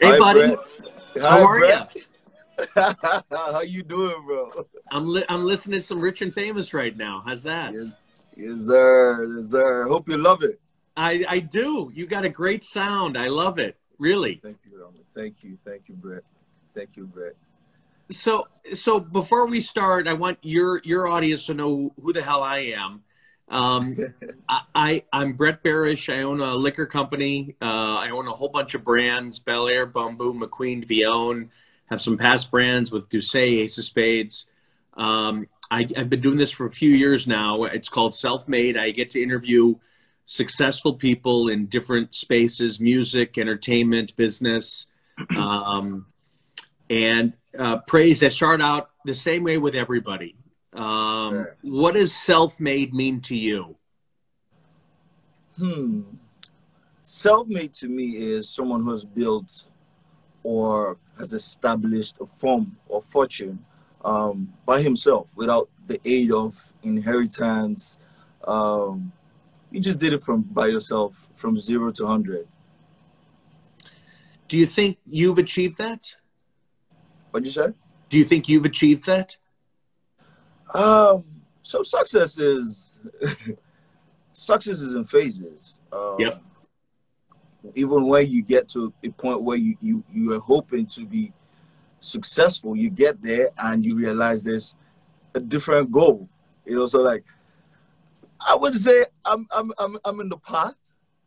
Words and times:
Hey, 0.00 0.10
Hi, 0.10 0.18
buddy. 0.18 0.40
Brett. 0.40 0.58
How 1.24 1.38
Hi, 1.38 1.42
are 1.42 1.58
you? 1.64 1.80
How 3.30 3.60
you 3.62 3.82
doing, 3.82 4.26
bro? 4.26 4.66
I'm 4.90 5.08
li- 5.08 5.24
I'm 5.28 5.44
listening 5.46 5.80
to 5.80 5.86
some 5.86 6.00
Rich 6.00 6.22
and 6.22 6.32
Famous 6.34 6.74
right 6.74 6.94
now. 6.96 7.22
How's 7.26 7.42
that? 7.44 7.72
Yes, 7.72 7.92
yes, 8.36 8.60
sir. 8.60 9.36
Yes, 9.36 9.50
sir. 9.50 9.86
Hope 9.88 10.08
you 10.08 10.18
love 10.18 10.42
it. 10.42 10.60
I 10.96 11.24
I 11.28 11.38
do. 11.40 11.90
You 11.94 12.06
got 12.06 12.24
a 12.24 12.28
great 12.28 12.62
sound. 12.62 13.16
I 13.16 13.28
love 13.28 13.58
it. 13.58 13.76
Really. 13.98 14.40
Thank 14.42 14.58
you, 14.70 14.78
Roman. 14.78 15.00
Thank 15.14 15.42
you. 15.42 15.56
Thank 15.64 15.88
you, 15.88 15.94
Brett. 15.94 16.22
Thank 16.74 16.90
you, 16.96 17.06
Brett. 17.06 17.34
So 18.10 18.48
so 18.74 19.00
before 19.00 19.46
we 19.48 19.62
start, 19.62 20.06
I 20.06 20.12
want 20.12 20.38
your 20.42 20.80
your 20.84 21.08
audience 21.08 21.46
to 21.46 21.54
know 21.54 21.92
who 22.00 22.12
the 22.12 22.22
hell 22.22 22.42
I 22.42 22.58
am. 22.58 23.02
Um, 23.48 23.96
I, 24.48 24.60
I 24.74 25.04
I'm 25.12 25.34
Brett 25.34 25.62
Berish. 25.62 26.12
I 26.12 26.22
own 26.22 26.40
a 26.40 26.54
liquor 26.54 26.86
company. 26.86 27.56
Uh, 27.60 27.98
I 27.98 28.10
own 28.10 28.26
a 28.28 28.32
whole 28.32 28.48
bunch 28.48 28.74
of 28.74 28.84
brands: 28.84 29.38
Bel 29.38 29.68
Air, 29.68 29.86
Bumbu, 29.86 30.38
McQueen, 30.38 30.86
Vion. 30.86 31.48
Have 31.86 32.00
some 32.02 32.16
past 32.16 32.50
brands 32.50 32.90
with 32.90 33.08
Doucet, 33.08 33.42
Ace 33.42 33.78
of 33.78 33.84
Spades. 33.84 34.46
Um, 34.94 35.46
I, 35.70 35.86
I've 35.96 36.10
been 36.10 36.20
doing 36.20 36.36
this 36.36 36.50
for 36.50 36.66
a 36.66 36.70
few 36.70 36.90
years 36.90 37.26
now. 37.26 37.64
It's 37.64 37.88
called 37.88 38.14
Self 38.14 38.48
Made. 38.48 38.76
I 38.76 38.90
get 38.90 39.10
to 39.10 39.22
interview 39.22 39.76
successful 40.26 40.94
people 40.94 41.48
in 41.48 41.66
different 41.66 42.14
spaces: 42.14 42.80
music, 42.80 43.38
entertainment, 43.38 44.16
business. 44.16 44.86
Um, 45.36 46.06
and 46.90 47.32
uh, 47.58 47.78
Praiz. 47.88 48.24
I 48.24 48.28
start 48.28 48.60
out 48.60 48.90
the 49.04 49.14
same 49.14 49.44
way 49.44 49.58
with 49.58 49.74
everybody. 49.74 50.36
Um, 50.76 51.32
Sure. 51.32 51.56
what 51.62 51.94
does 51.94 52.14
self-made 52.14 52.92
mean 52.92 53.20
to 53.22 53.36
you? 53.36 53.76
Hmm. 55.56 56.02
Self-made 57.02 57.72
to 57.74 57.88
me 57.88 58.16
is 58.16 58.48
someone 58.48 58.82
who 58.82 58.90
has 58.90 59.04
built 59.04 59.64
or 60.42 60.98
has 61.18 61.32
established 61.32 62.16
a 62.20 62.26
form 62.26 62.76
or 62.88 63.00
fortune 63.00 63.64
um, 64.04 64.52
by 64.66 64.82
himself 64.82 65.30
without 65.34 65.68
the 65.86 65.98
aid 66.04 66.30
of 66.30 66.72
inheritance. 66.82 67.98
Um, 68.46 69.12
you 69.70 69.80
just 69.80 69.98
did 69.98 70.12
it 70.12 70.22
from 70.22 70.42
by 70.42 70.66
yourself 70.66 71.26
from 71.34 71.58
zero 71.58 71.90
to 71.92 72.06
hundred. 72.06 72.46
Do 74.48 74.56
you 74.56 74.66
think 74.66 74.98
you've 75.06 75.38
achieved 75.38 75.78
that? 75.78 76.14
What'd 77.30 77.46
you 77.46 77.52
say? 77.52 77.72
Do 78.10 78.18
you 78.18 78.24
think 78.24 78.48
you've 78.48 78.64
achieved 78.64 79.06
that? 79.06 79.36
Um, 80.74 81.24
so 81.62 81.82
success 81.82 82.38
is 82.38 83.00
success 84.32 84.80
is 84.80 84.94
in 84.94 85.04
phases. 85.04 85.80
Um, 85.92 86.16
Yep. 86.18 86.42
Even 87.74 88.06
when 88.06 88.30
you 88.30 88.42
get 88.42 88.68
to 88.70 88.92
a 89.02 89.10
point 89.10 89.42
where 89.42 89.56
you, 89.56 89.76
you 89.80 90.04
you 90.12 90.32
are 90.32 90.38
hoping 90.38 90.86
to 90.86 91.04
be 91.04 91.32
successful, 91.98 92.76
you 92.76 92.90
get 92.90 93.20
there 93.20 93.50
and 93.58 93.84
you 93.84 93.96
realize 93.96 94.44
there's 94.44 94.76
a 95.34 95.40
different 95.40 95.90
goal. 95.90 96.28
You 96.64 96.76
know, 96.76 96.86
so 96.86 97.02
like 97.02 97.24
I 98.46 98.54
would 98.54 98.76
say 98.76 99.06
I'm 99.24 99.46
I'm 99.50 99.72
I'm 99.78 99.98
I'm 100.04 100.20
in 100.20 100.28
the 100.28 100.38
path. 100.38 100.74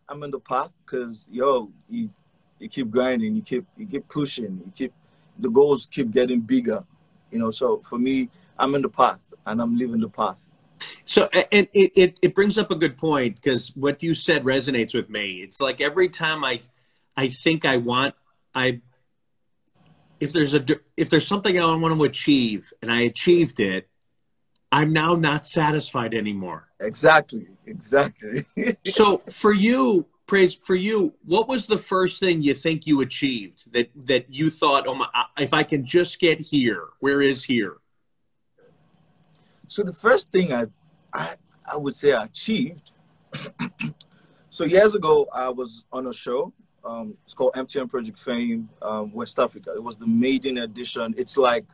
I'm 0.08 0.24
in 0.24 0.32
the 0.32 0.40
path 0.40 0.72
because 0.86 1.28
yo, 1.30 1.72
you 1.90 2.10
you 2.60 2.70
keep 2.70 2.90
grinding, 2.90 3.36
you 3.36 3.42
keep 3.42 3.66
you 3.76 3.86
keep 3.86 4.08
pushing, 4.08 4.62
you 4.66 4.72
keep 4.76 4.94
the 5.40 5.50
goals 5.50 5.88
keep 5.92 6.12
getting 6.12 6.40
bigger. 6.40 6.84
You 7.32 7.40
know, 7.40 7.52
so 7.52 7.82
for 7.82 8.00
me, 8.00 8.30
I'm 8.58 8.76
in 8.76 8.82
the 8.82 8.90
path 8.90 9.20
and 9.46 9.62
I'm 9.62 9.78
living 9.78 10.02
the 10.02 10.10
path. 10.10 10.38
So, 11.06 11.28
and 11.52 11.68
it, 11.74 11.92
it, 11.96 12.18
it 12.22 12.36
brings 12.36 12.58
up 12.58 12.72
a 12.72 12.76
good 12.76 12.98
point 12.98 13.36
because 13.36 13.76
what 13.76 14.02
you 14.02 14.14
said 14.14 14.44
resonates 14.44 14.94
with 14.94 15.10
me. 15.10 15.42
It's 15.44 15.60
like 15.60 15.82
every 15.82 16.10
time 16.10 16.44
I, 16.44 16.62
I 17.18 17.30
think 17.30 17.66
I 17.66 17.78
want, 17.78 18.16
I, 18.56 18.82
if 20.20 20.32
there's 20.34 20.54
a, 20.54 20.66
if 20.96 21.10
there's 21.10 21.28
something 21.28 21.60
I 21.60 21.76
want 21.76 21.98
to 21.98 22.04
achieve 22.04 22.72
and 22.82 22.92
I 22.92 23.02
achieved 23.02 23.60
it, 23.60 23.90
I'm 24.72 24.94
now 24.94 25.16
not 25.16 25.46
satisfied 25.46 26.14
anymore. 26.14 26.68
Exactly, 26.80 27.48
exactly. 27.66 28.46
So 28.86 29.18
for 29.30 29.52
you, 29.52 30.06
Praiz 30.28 30.58
for 30.62 30.76
you, 30.76 31.16
what 31.26 31.48
was 31.48 31.66
the 31.66 31.78
first 31.78 32.20
thing 32.20 32.42
you 32.44 32.54
think 32.54 32.86
you 32.86 33.02
achieved 33.02 33.72
that, 33.74 33.90
that 34.06 34.30
you 34.30 34.52
thought, 34.52 34.88
oh 34.88 34.94
my, 34.94 35.08
if 35.40 35.54
I 35.54 35.64
can 35.64 35.86
just 35.86 36.20
get 36.20 36.40
here, 36.40 36.90
where 37.00 37.22
is 37.22 37.44
here? 37.44 37.78
So 39.70 39.84
the 39.84 39.94
first 39.94 40.32
thing 40.32 40.52
I, 40.52 40.66
I, 41.14 41.36
I 41.64 41.78
would 41.78 41.96
say 41.96 42.12
I 42.12 42.26
achieved. 42.26 42.92
so 44.50 44.66
years 44.66 44.96
ago, 44.96 45.28
I 45.32 45.50
was 45.50 45.86
on 45.94 46.08
a 46.08 46.14
show. 46.14 46.52
Um, 46.84 47.16
it's 47.24 47.36
called 47.36 47.54
MTN 47.54 47.88
Project 47.88 48.18
Fame 48.18 48.68
um, 48.82 49.14
West 49.14 49.38
Africa. 49.38 49.72
It 49.76 49.84
was 49.84 49.96
the 49.96 50.08
maiden 50.08 50.58
edition. 50.58 51.14
It's 51.18 51.38
like 51.38 51.66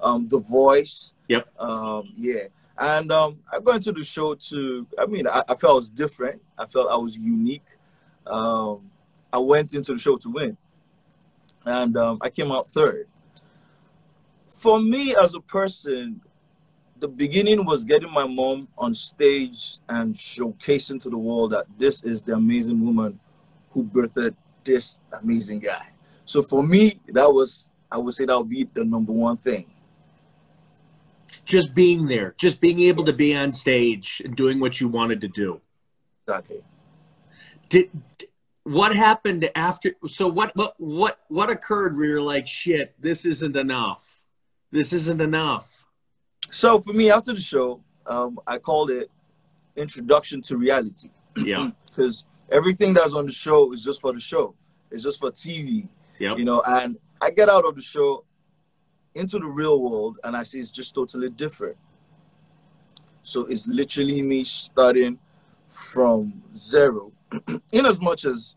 um, 0.00 0.26
The 0.26 0.40
Voice. 0.40 1.12
Yep. 1.28 1.46
Um, 1.60 2.12
yeah. 2.16 2.46
And 2.76 3.12
um, 3.12 3.38
I 3.52 3.60
got 3.60 3.76
into 3.76 3.92
the 3.92 4.02
show 4.02 4.34
to. 4.34 4.86
I 4.98 5.06
mean, 5.06 5.28
I, 5.28 5.44
I 5.48 5.54
felt 5.54 5.72
I 5.72 5.76
was 5.76 5.88
different. 5.88 6.42
I 6.58 6.66
felt 6.66 6.90
I 6.90 6.96
was 6.96 7.16
unique. 7.16 7.62
Um, 8.26 8.90
I 9.32 9.38
went 9.38 9.74
into 9.74 9.92
the 9.92 9.98
show 9.98 10.16
to 10.16 10.28
win, 10.28 10.56
and 11.64 11.96
um, 11.96 12.18
I 12.20 12.30
came 12.30 12.50
out 12.50 12.68
third. 12.68 13.06
For 14.48 14.80
me 14.80 15.14
as 15.14 15.34
a 15.34 15.40
person, 15.40 16.20
the 17.04 17.08
beginning 17.08 17.66
was 17.66 17.84
getting 17.84 18.10
my 18.10 18.26
mom 18.26 18.66
on 18.78 18.94
stage 18.94 19.78
and 19.90 20.14
showcasing 20.14 20.98
to 21.02 21.10
the 21.10 21.18
world 21.18 21.52
that 21.52 21.66
this 21.76 22.02
is 22.02 22.22
the 22.22 22.32
amazing 22.32 22.82
woman 22.82 23.20
who 23.72 23.84
birthed 23.84 24.34
this 24.64 25.00
amazing 25.20 25.58
guy. 25.58 25.86
So 26.24 26.40
for 26.40 26.62
me, 26.62 26.98
that 27.08 27.30
was 27.30 27.70
I 27.92 27.98
would 27.98 28.14
say 28.14 28.24
that 28.24 28.38
would 28.38 28.48
be 28.48 28.66
the 28.72 28.86
number 28.86 29.12
one 29.12 29.36
thing. 29.36 29.66
Just 31.44 31.74
being 31.74 32.06
there, 32.06 32.34
just 32.38 32.58
being 32.58 32.80
able 32.80 33.04
to 33.04 33.12
be 33.12 33.36
on 33.36 33.52
stage 33.52 34.22
and 34.24 34.34
doing 34.34 34.58
what 34.58 34.80
you 34.80 34.88
wanted 34.88 35.20
to 35.20 35.28
do. 35.28 35.60
Exactly. 36.26 36.64
did 37.68 37.90
what 38.62 38.96
happened 38.96 39.50
after 39.54 39.92
so 40.08 40.26
what 40.26 40.56
what 40.56 40.74
what 40.78 41.18
what 41.28 41.50
occurred 41.50 41.98
where 41.98 42.06
you're 42.06 42.22
like 42.22 42.48
shit 42.48 42.94
this 42.98 43.26
isn't 43.26 43.56
enough 43.56 44.22
this 44.72 44.94
isn't 44.94 45.20
enough 45.20 45.83
So 46.50 46.80
for 46.80 46.92
me, 46.92 47.10
after 47.10 47.32
the 47.32 47.40
show, 47.40 47.80
um, 48.06 48.38
I 48.46 48.58
called 48.58 48.90
it 48.90 49.10
Introduction 49.76 50.42
to 50.42 50.56
Reality. 50.56 51.08
Yeah. 51.36 51.70
Because 51.94 52.24
everything 52.50 52.92
that's 52.92 53.14
on 53.14 53.24
the 53.26 53.30
show 53.32 53.72
is 53.72 53.84
just 53.84 54.00
for 54.00 54.12
the 54.12 54.18
show. 54.18 54.52
It's 54.90 55.04
just 55.04 55.20
for 55.20 55.30
TV. 55.30 55.86
yeah 56.18 56.34
you 56.36 56.44
know 56.44 56.60
and 56.66 56.96
i 57.20 57.30
get 57.30 57.48
out 57.48 57.64
of 57.64 57.74
the 57.74 57.80
show 57.80 58.24
into 59.14 59.38
the 59.38 59.46
real 59.46 59.80
world 59.80 60.18
and 60.24 60.36
i 60.36 60.42
see 60.42 60.58
it's 60.60 60.70
just 60.72 60.94
totally 60.94 61.30
different. 61.30 61.76
So 63.22 63.46
it's 63.46 63.66
literally 63.66 64.20
me 64.22 64.44
starting 64.44 65.18
from 65.70 66.42
zero. 66.54 67.12
In 67.72 67.86
as 67.86 68.00
much 68.00 68.24
as 68.24 68.56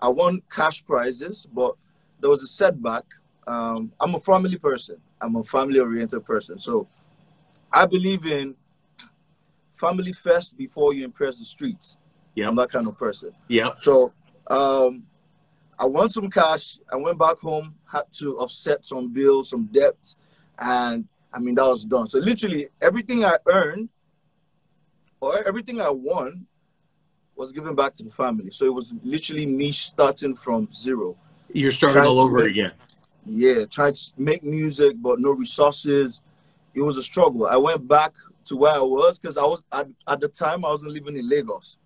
i 0.00 0.08
won 0.08 0.40
cash 0.50 0.84
prizes 0.84 1.46
but 1.52 1.74
there 2.20 2.30
was 2.30 2.42
a 2.42 2.46
setback. 2.46 3.04
Um, 3.46 3.92
i'm 4.00 4.14
a 4.14 4.18
family 4.18 4.56
person. 4.58 4.96
I'm 5.20 5.36
a 5.36 5.44
family 5.44 5.78
oriented 5.78 6.24
person. 6.24 6.58
So 6.58 6.88
i 7.72 7.86
believe 7.86 8.26
in 8.26 8.54
family 9.74 10.12
first 10.12 10.56
before 10.56 10.92
you 10.94 11.04
impress 11.04 11.38
the 11.38 11.44
streets 11.44 11.96
Yeah. 12.34 12.48
i'm 12.48 12.56
that 12.56 12.70
kind 12.70 12.86
of 12.86 12.96
person 12.98 13.32
yeah 13.48 13.70
so 13.78 14.12
um, 14.48 15.04
I 15.78 15.86
won 15.86 16.08
some 16.08 16.28
cash. 16.28 16.78
I 16.92 16.96
went 16.96 17.18
back 17.18 17.38
home, 17.38 17.74
had 17.90 18.04
to 18.18 18.38
offset 18.38 18.84
some 18.84 19.12
bills, 19.12 19.48
some 19.50 19.66
debts, 19.66 20.18
and 20.58 21.06
I 21.32 21.38
mean 21.38 21.54
that 21.54 21.66
was 21.66 21.84
done. 21.84 22.06
So 22.08 22.18
literally 22.18 22.68
everything 22.80 23.24
I 23.24 23.36
earned 23.46 23.88
or 25.20 25.42
everything 25.46 25.80
I 25.80 25.90
won 25.90 26.46
was 27.36 27.52
given 27.52 27.74
back 27.74 27.94
to 27.94 28.02
the 28.02 28.10
family. 28.10 28.50
So 28.50 28.66
it 28.66 28.74
was 28.74 28.92
literally 29.02 29.46
me 29.46 29.72
starting 29.72 30.34
from 30.34 30.68
zero. 30.72 31.16
you're 31.52 31.72
starting 31.72 32.02
all 32.04 32.18
over 32.20 32.38
make- 32.38 32.50
again 32.50 32.72
Yeah, 33.24 33.64
trying 33.70 33.94
to 33.94 34.00
make 34.18 34.42
music 34.44 34.96
but 35.00 35.18
no 35.20 35.30
resources. 35.30 36.20
It 36.74 36.82
was 36.82 36.96
a 36.96 37.02
struggle. 37.02 37.46
I 37.46 37.56
went 37.56 37.86
back 37.86 38.14
to 38.46 38.56
where 38.56 38.72
I 38.72 38.78
was 38.80 39.18
because 39.18 39.36
I 39.36 39.44
was 39.44 39.62
at, 39.72 39.88
at 40.08 40.20
the 40.20 40.28
time 40.28 40.64
I 40.64 40.68
wasn't 40.68 40.92
living 40.92 41.16
in 41.16 41.28
Lagos. 41.28 41.76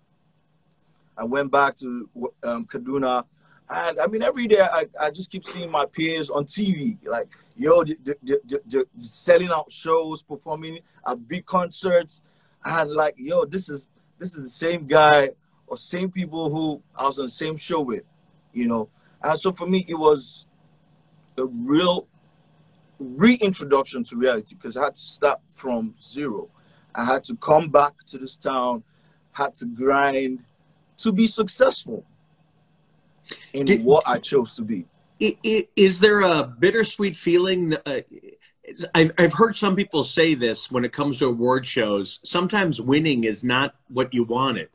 I 1.17 1.23
went 1.23 1.51
back 1.51 1.75
to 1.77 2.09
um, 2.43 2.65
Kaduna, 2.65 3.23
and 3.69 3.99
I 3.99 4.07
mean 4.07 4.21
every 4.21 4.47
day 4.47 4.61
I, 4.61 4.85
I 4.99 5.09
just 5.11 5.31
keep 5.31 5.43
seeing 5.45 5.69
my 5.71 5.85
peers 5.85 6.29
on 6.29 6.45
TV, 6.45 6.97
like 7.05 7.27
yo, 7.55 7.83
they, 7.83 7.95
they- 8.23 8.37
they're 8.67 8.85
selling 8.97 9.49
out 9.49 9.71
shows, 9.71 10.21
performing 10.21 10.79
at 11.05 11.27
big 11.27 11.45
concerts, 11.45 12.21
and 12.63 12.91
like 12.91 13.15
yo, 13.17 13.45
this 13.45 13.67
is 13.69 13.89
this 14.19 14.35
is 14.35 14.43
the 14.43 14.49
same 14.49 14.85
guy 14.85 15.31
or 15.67 15.75
same 15.77 16.09
people 16.11 16.49
who 16.49 16.81
I 16.95 17.05
was 17.05 17.19
on 17.19 17.25
the 17.25 17.31
same 17.31 17.57
show 17.57 17.81
with, 17.81 18.03
you 18.53 18.67
know. 18.67 18.89
And 19.21 19.39
so 19.39 19.51
for 19.51 19.65
me, 19.65 19.85
it 19.87 19.95
was 19.95 20.47
a 21.37 21.45
real 21.45 22.07
reintroduction 22.99 24.03
to 24.05 24.15
reality 24.15 24.55
because 24.55 24.77
I 24.77 24.85
had 24.85 24.95
to 24.95 25.01
start 25.01 25.39
from 25.53 25.95
zero. 26.01 26.49
I 26.95 27.05
had 27.05 27.23
to 27.25 27.35
come 27.35 27.69
back 27.69 27.93
to 28.07 28.17
this 28.17 28.37
town, 28.37 28.83
had 29.31 29.53
to 29.55 29.65
grind 29.65 30.43
to 30.97 31.11
be 31.11 31.27
successful 31.27 32.03
in 33.53 33.65
Did- 33.65 33.83
what 33.83 34.03
I 34.07 34.19
chose 34.19 34.55
to 34.55 34.63
be. 34.63 34.85
Is 35.19 35.99
there 35.99 36.21
a 36.21 36.43
bittersweet 36.43 37.15
feeling? 37.15 37.75
Uh, 37.85 38.01
I've 38.93 39.33
heard 39.33 39.55
some 39.55 39.75
people 39.75 40.03
say 40.03 40.35
this 40.35 40.69
when 40.69 40.85
it 40.85 40.91
comes 40.91 41.19
to 41.19 41.27
award 41.27 41.65
shows. 41.65 42.19
Sometimes 42.23 42.79
winning 42.79 43.23
is 43.23 43.43
not 43.43 43.75
what 43.87 44.13
you 44.13 44.23
wanted. 44.23 44.69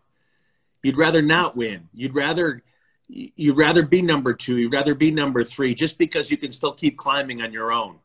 You'd 0.83 0.97
rather 0.97 1.23
not 1.23 1.57
win. 1.57 1.89
You'd 1.95 2.15
rather 2.15 2.63
you'd 3.09 3.57
rather 3.57 3.85
be 3.85 4.03
number 4.03 4.33
two. 4.33 4.57
You'd 4.59 4.73
rather 4.73 4.95
be 4.95 5.11
number 5.11 5.45
three, 5.45 5.75
just 5.75 5.99
because 5.99 6.31
you 6.31 6.37
can 6.37 6.51
still 6.51 6.73
keep 6.73 6.97
climbing 6.97 7.43
on 7.43 7.53
your 7.53 7.71
own. 7.71 7.99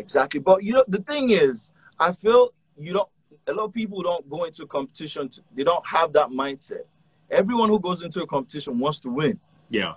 Exactly. 0.00 0.40
But 0.40 0.64
you 0.64 0.72
know, 0.72 0.84
the 0.88 1.00
thing 1.02 1.30
is, 1.30 1.72
I 1.98 2.12
feel 2.12 2.52
you 2.78 2.92
don't. 2.92 3.08
A 3.46 3.52
lot 3.52 3.64
of 3.64 3.72
people 3.72 4.02
don't 4.02 4.28
go 4.28 4.44
into 4.44 4.62
a 4.64 4.66
competition. 4.66 5.28
To, 5.28 5.42
they 5.54 5.64
don't 5.64 5.86
have 5.86 6.12
that 6.14 6.28
mindset. 6.28 6.84
Everyone 7.30 7.68
who 7.68 7.78
goes 7.78 8.02
into 8.02 8.22
a 8.22 8.26
competition 8.26 8.78
wants 8.78 8.98
to 9.00 9.10
win. 9.10 9.38
Yeah. 9.68 9.94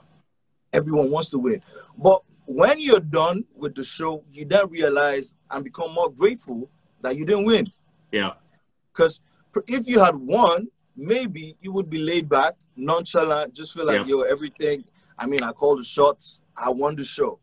Everyone 0.72 1.10
wants 1.10 1.30
to 1.30 1.40
win. 1.40 1.62
But 1.98 2.22
when 2.46 2.80
you're 2.80 3.00
done 3.00 3.46
with 3.56 3.76
the 3.76 3.84
show, 3.84 4.24
you 4.32 4.46
then 4.46 4.70
realize 4.70 5.34
and 5.50 5.64
become 5.64 5.94
more 5.94 6.12
grateful 6.12 6.70
that 7.02 7.16
you 7.16 7.26
didn't 7.26 7.46
win. 7.46 7.68
Yeah. 8.12 8.34
Because 8.92 9.22
if 9.68 9.88
you 9.88 10.00
had 10.00 10.16
won, 10.16 10.68
maybe 10.96 11.58
you 11.62 11.74
would 11.74 11.90
be 11.90 12.00
laid 12.00 12.30
back, 12.30 12.54
nonchalant, 12.76 13.54
just 13.54 13.74
feel 13.74 13.86
like, 13.86 14.02
yeah. 14.02 14.08
yo, 14.08 14.22
everything. 14.22 14.84
I 15.18 15.26
mean, 15.26 15.44
I 15.44 15.52
called 15.52 15.80
the 15.80 15.84
shots, 15.84 16.42
I 16.56 16.70
won 16.70 16.96
the 16.96 17.04
show. 17.04 17.40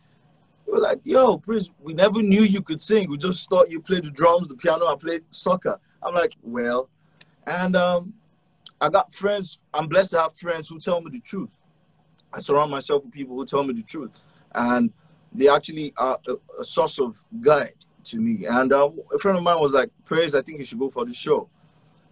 they 0.65 0.73
were 0.73 0.79
like, 0.79 1.01
"Yo, 1.05 1.37
Prince, 1.37 1.71
we 1.79 1.93
never 1.93 2.23
knew 2.23 2.41
you 2.41 2.63
could 2.63 2.81
sing. 2.81 3.11
We 3.11 3.19
just 3.19 3.49
thought 3.51 3.71
you 3.71 3.81
played 3.81 4.05
the 4.05 4.11
drums, 4.11 4.49
the 4.49 4.57
piano, 4.57 4.87
I 4.87 4.97
played 4.97 5.25
soccer." 5.31 5.79
I'm 6.03 6.15
like, 6.15 6.35
"Well," 6.43 6.89
and 7.47 7.77
um, 7.77 8.15
I 8.81 8.89
got 8.89 9.13
friends. 9.13 9.59
I'm 9.75 9.87
blessed 9.89 10.13
to 10.13 10.21
have 10.23 10.35
friends 10.35 10.69
who 10.69 10.81
tell 10.81 11.03
me 11.03 11.11
the 11.11 11.21
truth. 11.21 11.51
I 12.33 12.39
surround 12.39 12.71
myself 12.71 13.05
with 13.05 13.13
people 13.13 13.37
who 13.37 13.45
tell 13.45 13.63
me 13.63 13.75
the 13.75 13.83
truth, 13.83 14.19
and 14.55 14.91
they 15.33 15.49
actually 15.49 15.93
are 15.97 16.19
a, 16.27 16.35
a 16.61 16.65
source 16.65 16.99
of 16.99 17.23
guide 17.41 17.75
to 18.05 18.19
me. 18.19 18.47
And 18.47 18.73
uh, 18.73 18.91
a 19.15 19.19
friend 19.19 19.39
of 19.39 19.45
mine 19.45 19.61
was 19.61 19.73
like, 19.73 19.91
"Praiz, 20.07 20.35
I 20.35 20.43
think 20.43 20.59
you 20.59 20.65
should 20.65 20.79
go 20.79 20.91
for 20.91 21.05
the 21.05 21.15
show." 21.15 21.49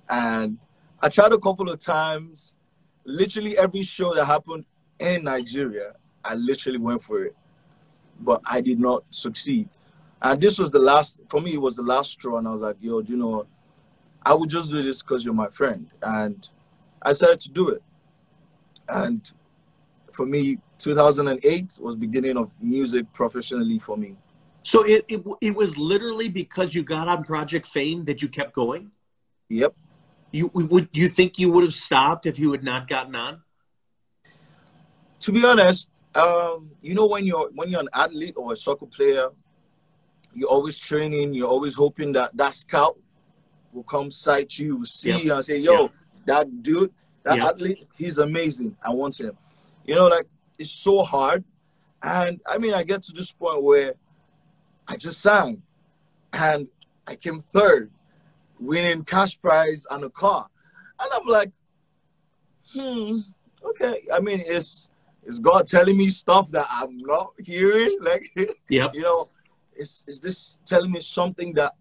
And 0.09 0.59
I 1.00 1.09
tried 1.09 1.32
a 1.32 1.38
couple 1.38 1.69
of 1.70 1.79
times. 1.79 2.56
Literally 3.05 3.56
every 3.56 3.82
show 3.82 4.15
that 4.15 4.26
happened 4.26 4.67
in 4.99 5.25
Nigeria, 5.25 5.94
I 6.23 6.35
literally 6.35 6.79
went 6.79 7.03
for 7.03 7.25
it, 7.25 7.35
but 8.20 8.43
I 8.44 8.61
did 8.61 8.79
not 8.79 9.03
succeed. 9.11 9.69
And 10.20 10.41
this 10.41 10.59
was 10.59 10.70
the 10.70 10.79
last 10.79 11.19
for 11.29 11.41
me. 11.41 11.55
It 11.55 11.61
was 11.61 11.76
the 11.76 11.82
last 11.82 12.11
straw, 12.12 12.38
and 12.38 12.47
I 12.47 12.53
was 12.53 12.61
like, 12.61 12.76
"Yo, 12.81 13.00
do 13.00 13.12
you 13.12 13.19
know, 13.19 13.29
what? 13.29 13.47
I 14.23 14.35
would 14.35 14.50
just 14.50 14.69
do 14.69 14.82
this 14.82 15.03
because 15.03 15.25
you're 15.25 15.35
my 15.35 15.49
friend." 15.49 15.88
And 16.03 16.47
I 17.00 17.11
decided 17.11 17.41
to 17.41 17.50
do 17.50 17.70
it. 17.70 17.82
And 18.88 19.31
for 20.12 20.26
me, 20.26 20.59
2008 20.78 21.78
was 21.80 21.96
beginning 21.96 22.36
of 22.36 22.54
music 22.60 23.12
professionally 23.12 23.78
for 23.78 23.96
me. 23.96 24.16
So 24.62 24.82
it, 24.84 25.04
it, 25.08 25.25
it 25.40 25.54
was 25.54 25.76
literally 25.76 26.28
because 26.28 26.75
you 26.75 26.82
got 26.82 27.08
on 27.08 27.25
Project 27.25 27.66
Fame 27.66 28.04
that 28.04 28.22
you 28.22 28.28
kept 28.28 28.52
going? 28.52 28.90
Yep. 29.48 29.75
You 30.30 30.50
would 30.52 30.90
you 30.92 31.08
think 31.08 31.38
you 31.38 31.50
would 31.52 31.64
have 31.64 31.72
stopped 31.72 32.26
if 32.26 32.38
you 32.38 32.52
had 32.52 32.62
not 32.62 32.86
gotten 32.86 33.16
on? 33.16 33.40
To 35.20 35.32
be 35.32 35.44
honest, 35.44 35.90
um, 36.14 36.70
you 36.82 36.94
know 36.94 37.06
when 37.06 37.24
you're 37.24 37.50
when 37.54 37.70
you're 37.70 37.81
an 37.81 37.88
athlete 37.94 38.34
or 38.36 38.52
a 38.52 38.56
soccer 38.56 38.84
player, 38.84 39.28
you're 40.34 40.50
always 40.50 40.78
training. 40.78 41.32
You're 41.32 41.48
always 41.48 41.74
hoping 41.74 42.12
that 42.12 42.36
that 42.36 42.54
scout 42.54 42.98
will 43.72 43.84
come 43.84 44.10
sight 44.10 44.58
you, 44.58 44.84
see 44.84 45.10
yep. 45.10 45.24
you, 45.24 45.34
and 45.34 45.44
say, 45.44 45.56
"Yo, 45.56 45.82
yep. 45.82 45.92
that 46.26 46.62
dude, 46.62 46.92
that 47.22 47.38
yep. 47.38 47.54
athlete, 47.54 47.88
he's 47.96 48.19
amazing. 48.19 48.76
I 48.82 48.90
want 48.90 49.19
him." 49.19 49.36
You 49.86 49.94
know, 49.94 50.08
like 50.08 50.26
it's 50.58 50.70
so 50.70 51.02
hard. 51.02 51.44
And 52.02 52.40
I 52.46 52.58
mean, 52.58 52.75
I 52.75 52.82
get 52.82 53.02
to 53.05 53.12
this 53.12 53.32
point 53.32 53.62
where 53.62 53.94
I 54.87 54.96
just 54.96 55.20
sang 55.20 55.62
and 56.32 56.69
I 57.06 57.16
came 57.16 57.40
third, 57.40 57.90
winning 58.58 59.05
cash 59.05 59.40
prize 59.40 59.87
and 59.90 60.05
a 60.05 60.10
car. 60.10 60.49
And 61.00 61.10
I'm 61.12 61.26
like, 61.26 61.52
hmm, 62.72 63.20
okay. 63.64 64.06
I 64.12 64.20
mean, 64.20 64.43
it's 64.44 64.88
is 65.25 65.38
God 65.38 65.66
telling 65.66 65.96
me 65.96 66.08
stuff 66.08 66.50
that 66.52 66.66
I'm 66.70 66.99
not 66.99 67.32
hearing? 67.44 67.99
Like, 68.08 68.31
yeah, 68.69 68.88
you 68.94 69.02
know, 69.02 69.28
is 69.77 70.05
is 70.06 70.20
this 70.20 70.58
telling 70.65 70.91
me 70.91 71.00
something 71.00 71.53
that 71.55 71.74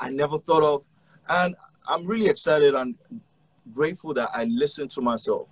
I 0.00 0.10
never 0.10 0.38
thought 0.38 0.62
of? 0.62 0.84
And 1.28 1.54
I'm 1.86 2.06
really 2.06 2.28
excited 2.28 2.74
and 2.74 2.96
grateful 3.72 4.14
that 4.14 4.30
I 4.34 4.44
listened 4.44 4.90
to 4.92 5.00
myself. 5.00 5.48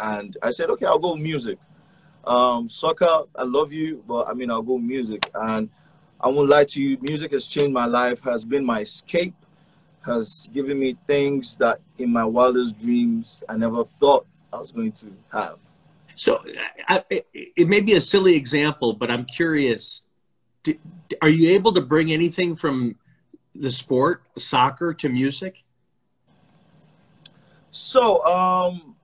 And 0.00 0.36
I 0.42 0.50
said, 0.50 0.70
okay, 0.70 0.86
I'll 0.86 0.98
go 0.98 1.14
music. 1.16 1.58
Um, 2.24 2.68
soccer, 2.68 3.22
I 3.36 3.42
love 3.44 3.72
you, 3.72 4.02
but 4.06 4.28
I 4.28 4.34
mean, 4.34 4.50
I'll 4.50 4.62
go 4.62 4.78
music. 4.78 5.28
And 5.34 5.68
I 6.20 6.28
won't 6.28 6.48
lie 6.48 6.64
to 6.64 6.82
you, 6.82 6.98
music 7.00 7.32
has 7.32 7.46
changed 7.46 7.72
my 7.72 7.86
life, 7.86 8.20
has 8.22 8.44
been 8.44 8.64
my 8.64 8.80
escape, 8.80 9.34
has 10.04 10.50
given 10.52 10.78
me 10.78 10.96
things 11.06 11.56
that 11.58 11.80
in 11.98 12.12
my 12.12 12.24
wildest 12.24 12.78
dreams 12.78 13.42
I 13.48 13.56
never 13.56 13.84
thought 13.98 14.26
I 14.52 14.58
was 14.58 14.70
going 14.70 14.92
to 14.92 15.12
have. 15.32 15.58
So 16.16 16.40
I, 16.88 17.02
it 17.10 17.68
may 17.68 17.80
be 17.80 17.94
a 17.94 18.00
silly 18.00 18.36
example, 18.36 18.92
but 18.92 19.10
I'm 19.10 19.24
curious. 19.24 20.02
are 21.22 21.28
you 21.28 21.50
able 21.50 21.72
to 21.72 21.80
bring 21.80 22.12
anything 22.12 22.54
from 22.54 22.96
the 23.54 23.70
sport, 23.70 24.22
soccer, 24.36 24.92
to 24.94 25.08
music? 25.08 25.56
So, 27.70 28.22
um, 28.26 28.96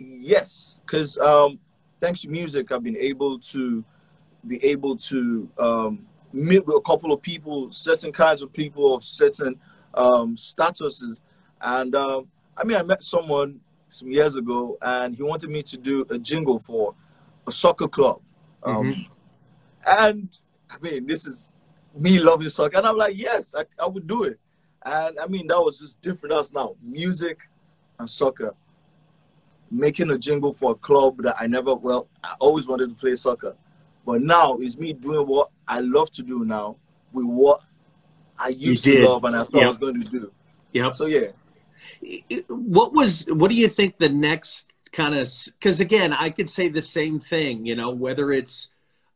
yes, 0.00 0.80
because 0.84 1.16
um, 1.18 1.58
thanks 2.00 2.22
to 2.22 2.28
music, 2.28 2.72
I've 2.72 2.82
been 2.82 2.96
able 2.96 3.38
to 3.38 3.84
be 4.46 4.64
able 4.64 4.96
to 4.96 5.50
um, 5.58 6.06
meet 6.32 6.66
with 6.66 6.76
a 6.76 6.80
couple 6.80 7.12
of 7.12 7.20
people, 7.20 7.70
certain 7.70 8.10
kinds 8.10 8.40
of 8.42 8.52
people 8.52 8.94
of 8.94 9.04
certain 9.04 9.60
um, 9.94 10.34
statuses. 10.36 11.16
And 11.60 11.94
um, 11.94 12.28
I 12.56 12.64
mean, 12.64 12.76
I 12.76 12.82
met 12.82 13.02
someone 13.02 13.60
some 13.88 14.10
years 14.10 14.36
ago, 14.36 14.78
and 14.80 15.14
he 15.14 15.22
wanted 15.22 15.50
me 15.50 15.62
to 15.64 15.76
do 15.76 16.06
a 16.10 16.18
jingle 16.18 16.58
for 16.58 16.94
a 17.46 17.52
soccer 17.52 17.88
club. 17.88 18.20
Um, 18.62 18.92
mm-hmm. 18.92 19.02
And 19.98 20.28
I 20.70 20.78
mean, 20.80 21.06
this 21.06 21.26
is 21.26 21.50
me 21.94 22.18
loving 22.18 22.48
soccer, 22.48 22.78
and 22.78 22.86
I'm 22.86 22.96
like, 22.96 23.16
yes, 23.16 23.54
I, 23.54 23.64
I 23.78 23.86
would 23.86 24.06
do 24.06 24.24
it. 24.24 24.38
And 24.84 25.18
I 25.18 25.26
mean, 25.26 25.46
that 25.48 25.60
was 25.60 25.78
just 25.78 26.00
different. 26.00 26.34
Us 26.34 26.52
now 26.52 26.76
music 26.82 27.38
and 27.98 28.08
soccer. 28.08 28.54
Making 29.70 30.10
a 30.10 30.18
jingle 30.18 30.52
for 30.52 30.72
a 30.72 30.74
club 30.74 31.18
that 31.18 31.36
I 31.40 31.46
never, 31.46 31.74
well, 31.74 32.08
I 32.24 32.34
always 32.40 32.66
wanted 32.66 32.90
to 32.90 32.94
play 32.96 33.14
soccer. 33.16 33.54
But 34.04 34.22
now 34.22 34.56
it's 34.58 34.76
me 34.78 34.92
doing 34.92 35.26
what 35.26 35.50
I 35.68 35.80
love 35.80 36.10
to 36.12 36.22
do 36.22 36.44
now 36.44 36.76
with 37.12 37.26
what 37.26 37.62
I 38.38 38.48
used 38.48 38.84
to 38.84 39.06
love 39.06 39.24
and 39.24 39.36
I 39.36 39.44
thought 39.44 39.54
yep. 39.54 39.64
I 39.64 39.68
was 39.68 39.78
going 39.78 40.02
to 40.02 40.08
do. 40.08 40.32
Yep. 40.72 40.96
So 40.96 41.06
yeah. 41.06 41.28
What 42.48 42.92
was 42.92 43.26
what 43.26 43.50
do 43.50 43.56
you 43.56 43.68
think 43.68 43.98
the 43.98 44.08
next 44.08 44.70
kind 44.92 45.14
of 45.14 45.28
because 45.58 45.80
again 45.80 46.12
I 46.12 46.30
could 46.30 46.50
say 46.50 46.68
the 46.68 46.82
same 46.82 47.20
thing 47.20 47.66
you 47.66 47.76
know 47.76 47.90
whether 47.90 48.32
it's 48.32 48.68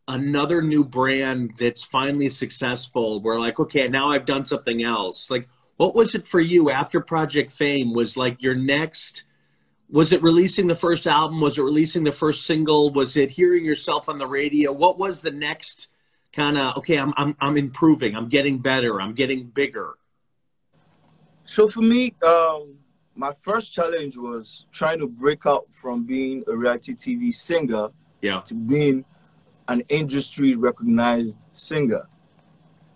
another 0.06 0.60
new 0.62 0.84
brand 0.84 1.52
that's 1.58 1.82
finally 1.82 2.28
successful 2.28 3.20
we're 3.20 3.40
like 3.40 3.58
okay 3.58 3.86
now 3.86 4.12
i've 4.12 4.26
done 4.26 4.44
something 4.44 4.82
else 4.84 5.30
like 5.30 5.48
what 5.78 5.94
was 5.94 6.14
it 6.14 6.28
for 6.28 6.40
you 6.40 6.70
after 6.70 7.00
project 7.00 7.50
fame 7.50 7.94
was 7.94 8.16
like 8.16 8.42
your 8.42 8.54
next 8.54 9.24
was 9.94 10.12
it 10.12 10.20
releasing 10.24 10.66
the 10.66 10.74
first 10.74 11.06
album? 11.06 11.40
Was 11.40 11.56
it 11.56 11.62
releasing 11.62 12.02
the 12.02 12.10
first 12.10 12.46
single? 12.46 12.90
Was 12.90 13.16
it 13.16 13.30
hearing 13.30 13.64
yourself 13.64 14.08
on 14.08 14.18
the 14.18 14.26
radio? 14.26 14.72
What 14.72 14.98
was 14.98 15.22
the 15.22 15.30
next 15.30 15.86
kind 16.32 16.58
of 16.58 16.76
okay 16.78 16.98
I'm, 16.98 17.14
I'm 17.16 17.36
i'm 17.40 17.56
improving. 17.56 18.16
I'm 18.16 18.28
getting 18.28 18.58
better. 18.58 19.00
I'm 19.00 19.14
getting 19.14 19.44
bigger. 19.44 19.94
So 21.46 21.68
for 21.68 21.80
me 21.80 22.12
um 22.26 22.74
my 23.14 23.30
first 23.30 23.72
challenge 23.72 24.16
was 24.16 24.66
trying 24.72 24.98
to 24.98 25.06
break 25.06 25.46
out 25.46 25.66
from 25.70 26.04
being 26.04 26.42
a 26.48 26.56
reality 26.56 26.94
tv 26.94 27.32
singer 27.32 27.90
yeah. 28.20 28.40
to 28.40 28.54
being 28.54 29.04
an 29.68 29.84
industry 29.88 30.56
recognized 30.56 31.38
singer. 31.52 32.04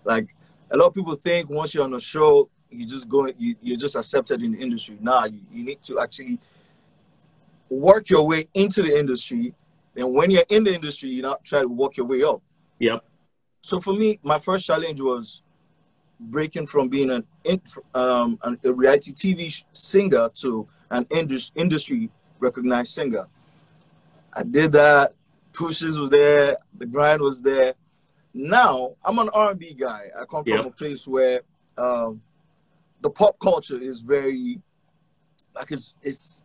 Like 0.03 0.35
a 0.69 0.75
lot 0.75 0.87
of 0.87 0.95
people 0.95 1.15
think 1.15 1.49
once 1.49 1.73
you're 1.73 1.85
on 1.85 1.93
a 1.93 1.99
show, 2.01 2.49
you 2.69 2.85
just 2.85 3.07
go, 3.07 3.27
you, 3.37 3.55
you're 3.61 3.77
just 3.77 3.95
accepted 3.95 4.43
in 4.43 4.51
the 4.51 4.59
industry. 4.59 4.97
Nah, 4.99 5.25
you, 5.25 5.39
you 5.49 5.63
need 5.63 5.81
to 5.83 6.01
actually 6.01 6.39
work 7.69 8.09
your 8.09 8.25
way 8.25 8.47
into 8.53 8.81
the 8.81 8.97
industry. 8.97 9.53
And 9.95 10.13
when 10.13 10.31
you're 10.31 10.45
in 10.49 10.63
the 10.63 10.73
industry, 10.73 11.09
you 11.09 11.21
not 11.21 11.43
try 11.43 11.61
to 11.61 11.67
work 11.67 11.97
your 11.97 12.05
way 12.05 12.23
up. 12.23 12.41
Yep. 12.79 13.03
So 13.61 13.79
for 13.81 13.93
me, 13.93 14.19
my 14.23 14.39
first 14.39 14.65
challenge 14.65 15.01
was 15.01 15.43
breaking 16.19 16.67
from 16.67 16.89
being 16.89 17.11
an, 17.11 17.25
um, 17.93 18.39
a 18.63 18.71
reality 18.71 19.13
TV 19.13 19.63
singer 19.73 20.29
to 20.41 20.67
an 20.91 21.05
industry 21.55 22.09
recognized 22.39 22.93
singer. 22.93 23.25
I 24.33 24.43
did 24.43 24.71
that 24.73 25.13
pushes 25.53 25.99
was 25.99 26.09
there, 26.09 26.57
the 26.77 26.85
grind 26.85 27.21
was 27.21 27.41
there. 27.41 27.73
Now 28.33 28.95
I'm 29.03 29.19
an 29.19 29.29
R&B 29.29 29.73
guy. 29.73 30.09
I 30.17 30.25
come 30.25 30.43
from 30.43 30.67
a 30.67 30.71
place 30.71 31.07
where 31.07 31.41
um, 31.77 32.21
the 33.01 33.09
pop 33.09 33.37
culture 33.39 33.79
is 33.81 34.01
very 34.01 34.61
like 35.55 35.71
it's 35.71 35.95
it's 36.01 36.43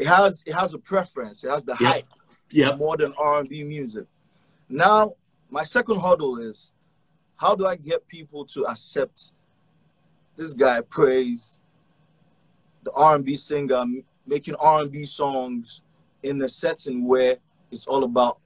it 0.00 0.06
has 0.06 0.42
it 0.46 0.54
has 0.54 0.72
a 0.72 0.78
preference. 0.78 1.44
It 1.44 1.50
has 1.50 1.62
the 1.62 1.74
hype. 1.74 2.08
Yeah. 2.50 2.74
More 2.74 2.96
than 2.96 3.12
R&B 3.18 3.64
music. 3.64 4.06
Now 4.68 5.14
my 5.50 5.62
second 5.64 6.00
hurdle 6.00 6.38
is 6.38 6.72
how 7.36 7.54
do 7.54 7.66
I 7.66 7.76
get 7.76 8.08
people 8.08 8.44
to 8.46 8.66
accept 8.66 9.32
this 10.36 10.52
guy 10.54 10.80
Praiz 10.80 11.60
the 12.82 12.92
R&B 12.92 13.36
singer 13.36 13.84
making 14.26 14.54
R&B 14.54 15.04
songs 15.04 15.82
in 16.22 16.40
a 16.40 16.48
setting 16.48 17.06
where 17.06 17.36
it's 17.70 17.86
all 17.86 18.04
about 18.04 18.38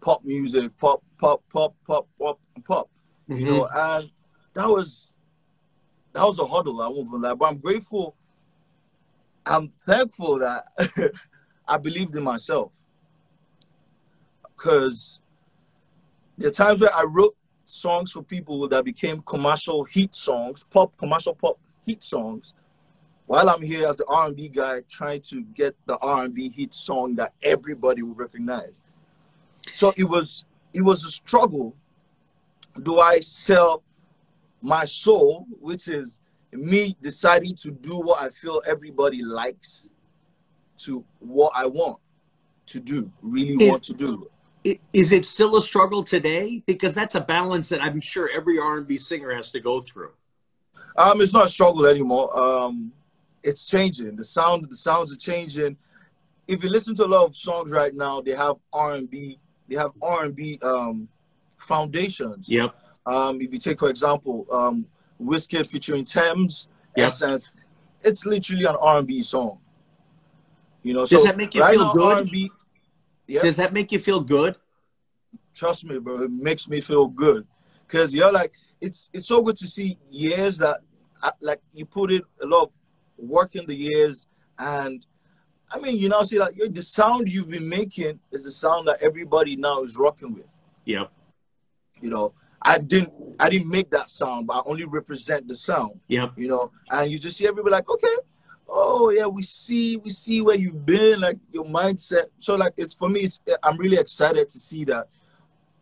pop 0.00 0.24
music, 0.24 0.76
pop, 0.78 1.02
pop, 1.18 1.42
pop, 1.52 1.74
pop, 1.84 2.06
pop, 2.16 2.38
pop. 2.64 2.88
Mm-hmm. 3.28 3.40
You 3.40 3.44
know, 3.46 3.68
and 3.74 4.10
that 4.54 4.68
was 4.68 5.16
that 6.12 6.24
was 6.24 6.38
a 6.38 6.46
huddle. 6.46 6.80
I 6.80 6.88
won't 6.88 7.20
lie, 7.20 7.34
but 7.34 7.46
I'm 7.46 7.58
grateful. 7.58 8.14
I'm 9.50 9.72
thankful 9.84 10.38
that 10.38 10.66
I 11.68 11.76
believed 11.76 12.16
in 12.16 12.22
myself. 12.22 12.72
Because 14.56 15.20
there 16.38 16.50
are 16.50 16.52
times 16.52 16.80
where 16.80 16.94
I 16.94 17.02
wrote 17.02 17.36
songs 17.64 18.12
for 18.12 18.22
people 18.22 18.68
that 18.68 18.84
became 18.84 19.22
commercial 19.22 19.82
hit 19.82 20.14
songs, 20.14 20.62
pop 20.62 20.96
commercial 20.96 21.34
pop 21.34 21.58
hit 21.84 22.00
songs, 22.04 22.54
while 23.26 23.50
I'm 23.50 23.60
here 23.60 23.88
as 23.88 23.96
the 23.96 24.04
R&B 24.06 24.50
guy 24.50 24.82
trying 24.88 25.22
to 25.22 25.42
get 25.42 25.74
the 25.86 25.98
R&B 25.98 26.50
hit 26.50 26.72
song 26.72 27.16
that 27.16 27.32
everybody 27.42 28.02
will 28.02 28.14
recognize. 28.14 28.82
So 29.74 29.92
it 29.96 30.04
was 30.04 30.44
it 30.72 30.82
was 30.82 31.02
a 31.02 31.08
struggle. 31.08 31.74
Do 32.80 33.00
I 33.00 33.18
sell 33.18 33.82
my 34.62 34.84
soul, 34.84 35.46
which 35.60 35.88
is 35.88 36.20
me 36.52 36.96
deciding 37.00 37.54
to 37.56 37.70
do 37.70 37.98
what 37.98 38.20
I 38.20 38.28
feel 38.30 38.62
everybody 38.66 39.22
likes, 39.22 39.88
to 40.78 41.04
what 41.18 41.52
I 41.54 41.66
want 41.66 42.00
to 42.66 42.80
do, 42.80 43.10
really 43.22 43.54
is, 43.54 43.70
want 43.70 43.82
to 43.84 43.94
do. 43.94 44.28
Is 44.92 45.12
it 45.12 45.24
still 45.24 45.56
a 45.56 45.62
struggle 45.62 46.02
today? 46.02 46.62
Because 46.66 46.94
that's 46.94 47.14
a 47.14 47.20
balance 47.20 47.68
that 47.70 47.82
I'm 47.82 48.00
sure 48.00 48.30
every 48.34 48.58
R&B 48.58 48.98
singer 48.98 49.34
has 49.34 49.50
to 49.52 49.60
go 49.60 49.80
through. 49.80 50.12
Um, 50.96 51.20
it's 51.20 51.32
not 51.32 51.46
a 51.46 51.48
struggle 51.48 51.86
anymore. 51.86 52.36
Um, 52.38 52.92
it's 53.42 53.66
changing. 53.66 54.16
The 54.16 54.24
sound, 54.24 54.66
the 54.68 54.76
sounds 54.76 55.12
are 55.12 55.16
changing. 55.16 55.76
If 56.46 56.62
you 56.62 56.68
listen 56.68 56.94
to 56.96 57.04
a 57.04 57.06
lot 57.06 57.26
of 57.26 57.36
songs 57.36 57.70
right 57.70 57.94
now, 57.94 58.20
they 58.20 58.32
have 58.32 58.56
R 58.72 58.92
and 58.94 59.08
B. 59.08 59.38
They 59.68 59.76
have 59.76 59.92
R 60.02 60.24
and 60.24 60.34
B 60.34 60.58
um, 60.62 61.08
foundations. 61.56 62.46
Yep. 62.48 62.74
Um, 63.06 63.40
if 63.40 63.52
you 63.52 63.58
take 63.58 63.78
for 63.78 63.88
example, 63.88 64.46
um, 64.52 64.86
Wizkid 65.20 65.66
featuring 65.66 66.04
Tems. 66.04 66.68
Essence, 66.96 67.50
it's 68.02 68.26
literally 68.26 68.64
an 68.64 68.76
R 68.80 68.98
and 68.98 69.06
B 69.06 69.22
song. 69.22 69.58
You 70.82 70.94
know, 70.94 71.00
does 71.00 71.10
so 71.10 71.24
that 71.24 71.36
make 71.36 71.54
you 71.54 71.60
right 71.60 71.74
feel 71.74 71.92
good? 71.92 72.18
R&B, 72.18 72.50
yeah. 73.26 73.42
Does 73.42 73.56
that 73.58 73.72
make 73.72 73.92
you 73.92 73.98
feel 73.98 74.20
good? 74.20 74.56
Trust 75.54 75.84
me, 75.84 75.98
bro. 75.98 76.22
It 76.22 76.30
makes 76.30 76.68
me 76.68 76.80
feel 76.80 77.06
good 77.06 77.46
because 77.86 78.12
you're 78.12 78.32
like, 78.32 78.52
it's 78.80 79.10
it's 79.12 79.28
so 79.28 79.42
good 79.42 79.56
to 79.58 79.66
see 79.66 79.98
years 80.10 80.58
that 80.58 80.80
uh, 81.22 81.30
like 81.40 81.60
you 81.72 81.84
put 81.84 82.10
it 82.10 82.24
a 82.42 82.46
lot 82.46 82.64
of 82.64 82.70
work 83.18 83.54
in 83.54 83.66
the 83.66 83.74
years 83.74 84.26
and 84.58 85.04
I 85.70 85.78
mean, 85.78 85.96
you 85.98 86.08
know, 86.08 86.22
see 86.24 86.38
like 86.38 86.56
the 86.56 86.82
sound 86.82 87.30
you've 87.30 87.48
been 87.48 87.68
making 87.68 88.18
is 88.32 88.44
the 88.44 88.50
sound 88.50 88.88
that 88.88 88.98
everybody 89.00 89.54
now 89.54 89.84
is 89.84 89.96
rocking 89.96 90.34
with. 90.34 90.48
Yep. 90.84 91.12
You 92.00 92.10
know, 92.10 92.32
I 92.62 92.78
didn't 92.78 93.12
I 93.38 93.48
didn't 93.48 93.70
make 93.70 93.90
that 93.90 94.10
sound, 94.10 94.46
but 94.46 94.58
I 94.58 94.62
only 94.66 94.84
represent 94.84 95.48
the 95.48 95.54
sound. 95.54 96.00
Yeah. 96.08 96.30
You 96.36 96.48
know, 96.48 96.72
and 96.90 97.10
you 97.10 97.18
just 97.18 97.36
see 97.36 97.46
everybody 97.46 97.72
like, 97.72 97.88
okay, 97.88 98.16
oh 98.68 99.10
yeah, 99.10 99.26
we 99.26 99.42
see 99.42 99.96
we 99.96 100.10
see 100.10 100.40
where 100.40 100.56
you've 100.56 100.84
been, 100.84 101.20
like 101.20 101.38
your 101.52 101.64
mindset. 101.64 102.26
So 102.38 102.56
like 102.56 102.74
it's 102.76 102.94
for 102.94 103.08
me, 103.08 103.20
it's 103.20 103.40
I'm 103.62 103.78
really 103.78 103.96
excited 103.96 104.48
to 104.48 104.58
see 104.58 104.84
that 104.84 105.08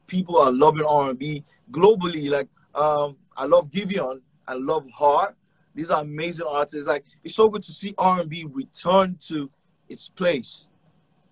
people 0.07 0.39
are 0.39 0.53
loving 0.53 0.87
R 0.87 1.11
and 1.11 1.19
B 1.19 1.45
globally. 1.71 2.31
Like 2.31 2.49
um 2.75 3.17
I 3.37 3.45
love 3.47 3.71
Giveon, 3.71 4.21
I 4.47 4.55
love 4.55 4.89
Heart, 4.91 5.37
these 5.75 5.91
are 5.91 6.03
amazing 6.03 6.47
artists. 6.49 6.87
Like 6.87 7.05
it's 7.25 7.35
so 7.35 7.49
good 7.49 7.63
to 7.65 7.73
see 7.73 7.95
R 7.99 8.21
and 8.21 8.31
B 8.31 8.47
return 8.49 9.17
to 9.29 9.51
its 9.89 10.09
place. 10.09 10.69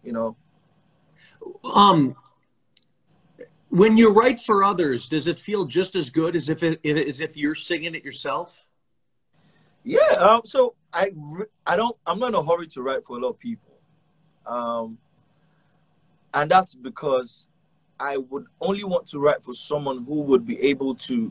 You 0.03 0.12
know. 0.12 0.37
Um. 1.65 2.17
When 3.76 3.99
you 3.99 4.11
write 4.11 4.40
for 4.40 4.64
others, 4.64 5.06
does 5.06 5.26
it 5.26 5.38
feel 5.38 5.66
just 5.66 5.97
as 5.97 6.09
good 6.09 6.35
as 6.35 6.49
if 6.49 6.62
it, 6.62 6.80
as 6.87 7.21
if 7.21 7.37
you're 7.37 7.54
singing 7.54 7.95
it 7.95 8.06
yourself? 8.06 8.64
Yeah. 9.85 10.12
Um. 10.12 10.40
So 10.45 10.76
I 10.95 11.12
I 11.66 11.76
don't 11.76 11.95
I'm 12.06 12.18
not 12.18 12.30
in 12.30 12.37
a 12.37 12.42
hurry 12.42 12.68
to 12.68 12.80
write 12.80 13.04
for 13.04 13.18
a 13.18 13.21
lot 13.21 13.30
of 13.35 13.38
people. 13.38 13.75
Um. 14.47 14.97
And 16.33 16.50
that's 16.50 16.75
because 16.75 17.49
I 18.00 18.16
would 18.16 18.47
only 18.62 18.83
want 18.85 19.09
to 19.09 19.18
write 19.18 19.42
for 19.42 19.52
someone 19.52 20.06
who 20.06 20.23
would 20.23 20.47
be 20.47 20.59
able 20.62 20.95
to 21.11 21.30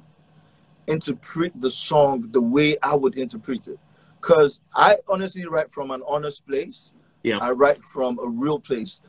interpret 0.85 1.59
the 1.59 1.71
song 1.71 2.29
the 2.31 2.43
way 2.43 2.77
I 2.83 2.93
would 2.93 3.17
interpret 3.17 3.67
it. 3.67 3.79
Because 4.21 4.59
I 4.75 4.97
honestly 5.09 5.47
write 5.47 5.71
from 5.71 5.89
an 5.89 6.03
honest 6.07 6.45
place. 6.45 6.93
Yeah. 7.23 7.39
I 7.39 7.49
write 7.51 7.81
from 7.81 8.19
a 8.19 8.27
real 8.27 8.59
place. 8.59 9.01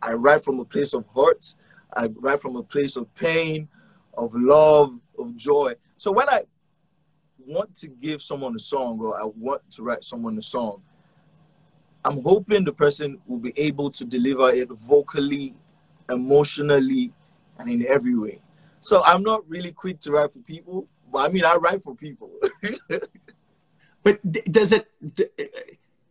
I 0.00 0.12
write 0.12 0.44
from 0.44 0.60
a 0.60 0.64
place 0.64 0.94
of 0.94 1.04
hurt. 1.16 1.54
I 1.96 2.08
write 2.16 2.40
from 2.40 2.56
a 2.56 2.62
place 2.62 2.96
of 2.96 3.12
pain, 3.14 3.68
of 4.14 4.34
love, 4.34 4.98
of 5.18 5.36
joy. 5.36 5.74
So 5.96 6.12
when 6.12 6.28
I 6.28 6.44
want 7.46 7.76
to 7.76 7.88
give 7.88 8.22
someone 8.22 8.54
a 8.54 8.58
song 8.58 9.00
or 9.00 9.20
I 9.20 9.24
want 9.24 9.62
to 9.72 9.82
write 9.82 10.04
someone 10.04 10.38
a 10.38 10.42
song, 10.42 10.82
I'm 12.04 12.22
hoping 12.22 12.64
the 12.64 12.72
person 12.72 13.18
will 13.26 13.38
be 13.38 13.52
able 13.56 13.90
to 13.90 14.04
deliver 14.04 14.50
it 14.50 14.68
vocally, 14.70 15.54
emotionally, 16.08 17.12
and 17.58 17.70
in 17.70 17.86
every 17.86 18.16
way. 18.16 18.40
So 18.80 19.02
I'm 19.04 19.22
not 19.22 19.46
really 19.48 19.72
quick 19.72 20.00
to 20.00 20.12
write 20.12 20.32
for 20.32 20.38
people. 20.40 20.86
But 21.12 21.28
I 21.28 21.32
mean, 21.32 21.44
I 21.44 21.56
write 21.56 21.82
for 21.82 21.94
people. 21.94 22.30
but 24.02 24.20
does 24.50 24.72
it 24.72 24.88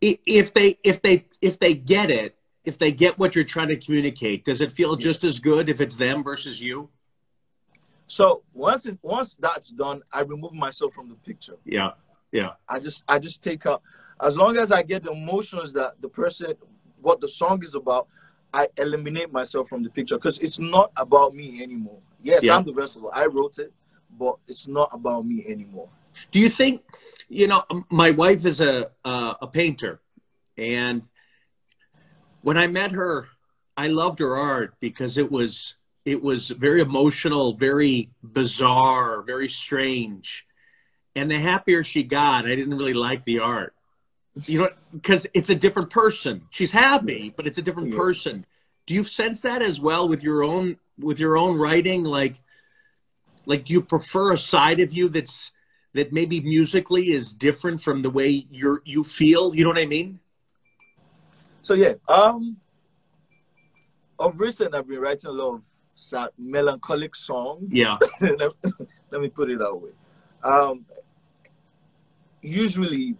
if 0.00 0.54
they 0.54 0.78
if 0.84 1.02
they 1.02 1.26
if 1.40 1.58
they 1.58 1.74
get 1.74 2.10
it, 2.10 2.36
if 2.70 2.78
they 2.78 2.92
get 2.92 3.18
what 3.18 3.34
you're 3.34 3.50
trying 3.56 3.68
to 3.68 3.76
communicate, 3.76 4.44
does 4.44 4.60
it 4.60 4.70
feel 4.72 4.96
just 4.96 5.24
as 5.24 5.38
good 5.38 5.68
if 5.68 5.80
it's 5.80 5.96
them 5.96 6.22
versus 6.22 6.60
you? 6.60 6.88
So 8.06 8.42
once 8.54 8.86
it, 8.86 8.98
once 9.02 9.36
that's 9.36 9.70
done, 9.70 10.02
I 10.12 10.20
remove 10.22 10.54
myself 10.66 10.94
from 10.94 11.08
the 11.08 11.16
picture. 11.16 11.56
Yeah, 11.64 11.90
yeah. 12.32 12.52
I 12.68 12.80
just 12.80 13.04
I 13.08 13.18
just 13.18 13.42
take 13.42 13.66
out 13.66 13.82
as 14.28 14.36
long 14.36 14.56
as 14.56 14.70
I 14.70 14.82
get 14.82 15.02
the 15.02 15.12
emotions 15.12 15.72
that 15.74 16.00
the 16.00 16.08
person, 16.08 16.54
what 17.00 17.20
the 17.20 17.28
song 17.28 17.62
is 17.62 17.74
about, 17.74 18.06
I 18.52 18.68
eliminate 18.76 19.30
myself 19.32 19.68
from 19.68 19.82
the 19.82 19.90
picture 19.90 20.16
because 20.16 20.38
it's 20.38 20.58
not 20.58 20.90
about 20.96 21.34
me 21.34 21.62
anymore. 21.62 22.00
Yes, 22.22 22.42
yeah. 22.42 22.56
I'm 22.56 22.64
the 22.64 22.72
vessel. 22.72 23.10
I 23.12 23.26
wrote 23.26 23.58
it 23.58 23.72
but 24.18 24.36
it's 24.48 24.68
not 24.68 24.90
about 24.92 25.26
me 25.26 25.44
anymore. 25.48 25.88
Do 26.30 26.38
you 26.38 26.48
think, 26.48 26.82
you 27.28 27.46
know, 27.46 27.64
my 27.90 28.10
wife 28.10 28.44
is 28.44 28.60
a 28.60 28.90
uh, 29.04 29.34
a 29.40 29.46
painter, 29.46 30.00
and 30.56 31.08
when 32.42 32.56
I 32.56 32.66
met 32.66 32.92
her, 32.92 33.28
I 33.76 33.88
loved 33.88 34.18
her 34.18 34.36
art 34.36 34.74
because 34.80 35.16
it 35.18 35.30
was 35.30 35.74
it 36.04 36.22
was 36.22 36.48
very 36.48 36.80
emotional, 36.80 37.52
very 37.52 38.10
bizarre, 38.22 39.22
very 39.22 39.48
strange. 39.48 40.46
And 41.14 41.30
the 41.30 41.38
happier 41.38 41.84
she 41.84 42.02
got, 42.02 42.46
I 42.46 42.54
didn't 42.56 42.76
really 42.76 42.94
like 42.94 43.24
the 43.24 43.40
art. 43.40 43.74
You 44.46 44.60
know, 44.60 44.70
because 44.92 45.26
it's 45.34 45.50
a 45.50 45.54
different 45.54 45.90
person. 45.90 46.42
She's 46.50 46.72
happy, 46.72 47.34
but 47.36 47.46
it's 47.46 47.58
a 47.58 47.62
different 47.62 47.90
Yeah. 47.90 47.98
person. 47.98 48.46
Do 48.86 48.94
you 48.94 49.04
sense 49.04 49.42
that 49.42 49.60
as 49.60 49.80
well 49.80 50.08
with 50.08 50.22
your 50.22 50.42
own 50.42 50.78
with 50.98 51.18
your 51.18 51.36
own 51.36 51.56
writing? 51.56 52.04
Like, 52.04 52.40
like 53.46 53.64
do 53.64 53.72
you 53.72 53.82
prefer 53.82 54.32
a 54.32 54.38
side 54.38 54.80
of 54.80 54.92
you 54.92 55.08
that's 55.08 55.52
that 55.92 56.12
maybe 56.12 56.40
musically 56.40 57.10
is 57.12 57.32
different 57.32 57.82
from 57.82 58.02
the 58.02 58.10
way 58.10 58.46
you're 58.50 58.82
you 58.84 59.04
feel? 59.04 59.54
You 59.54 59.64
know 59.64 59.70
what 59.70 59.78
I 59.78 59.86
mean? 59.86 60.20
So 61.62 61.74
yeah, 61.74 61.94
um, 62.08 62.56
of 64.18 64.38
recent 64.40 64.74
I've 64.74 64.88
been 64.88 65.00
writing 65.00 65.30
a 65.30 65.32
lot 65.32 65.54
of 65.54 65.62
sad, 65.94 66.30
melancholic 66.38 67.14
songs. 67.14 67.68
Yeah. 67.70 67.98
let, 68.20 68.52
let 69.10 69.20
me 69.20 69.28
put 69.28 69.50
it 69.50 69.58
that 69.58 69.74
way. 69.74 69.90
Um, 70.42 70.86
usually, 72.40 73.14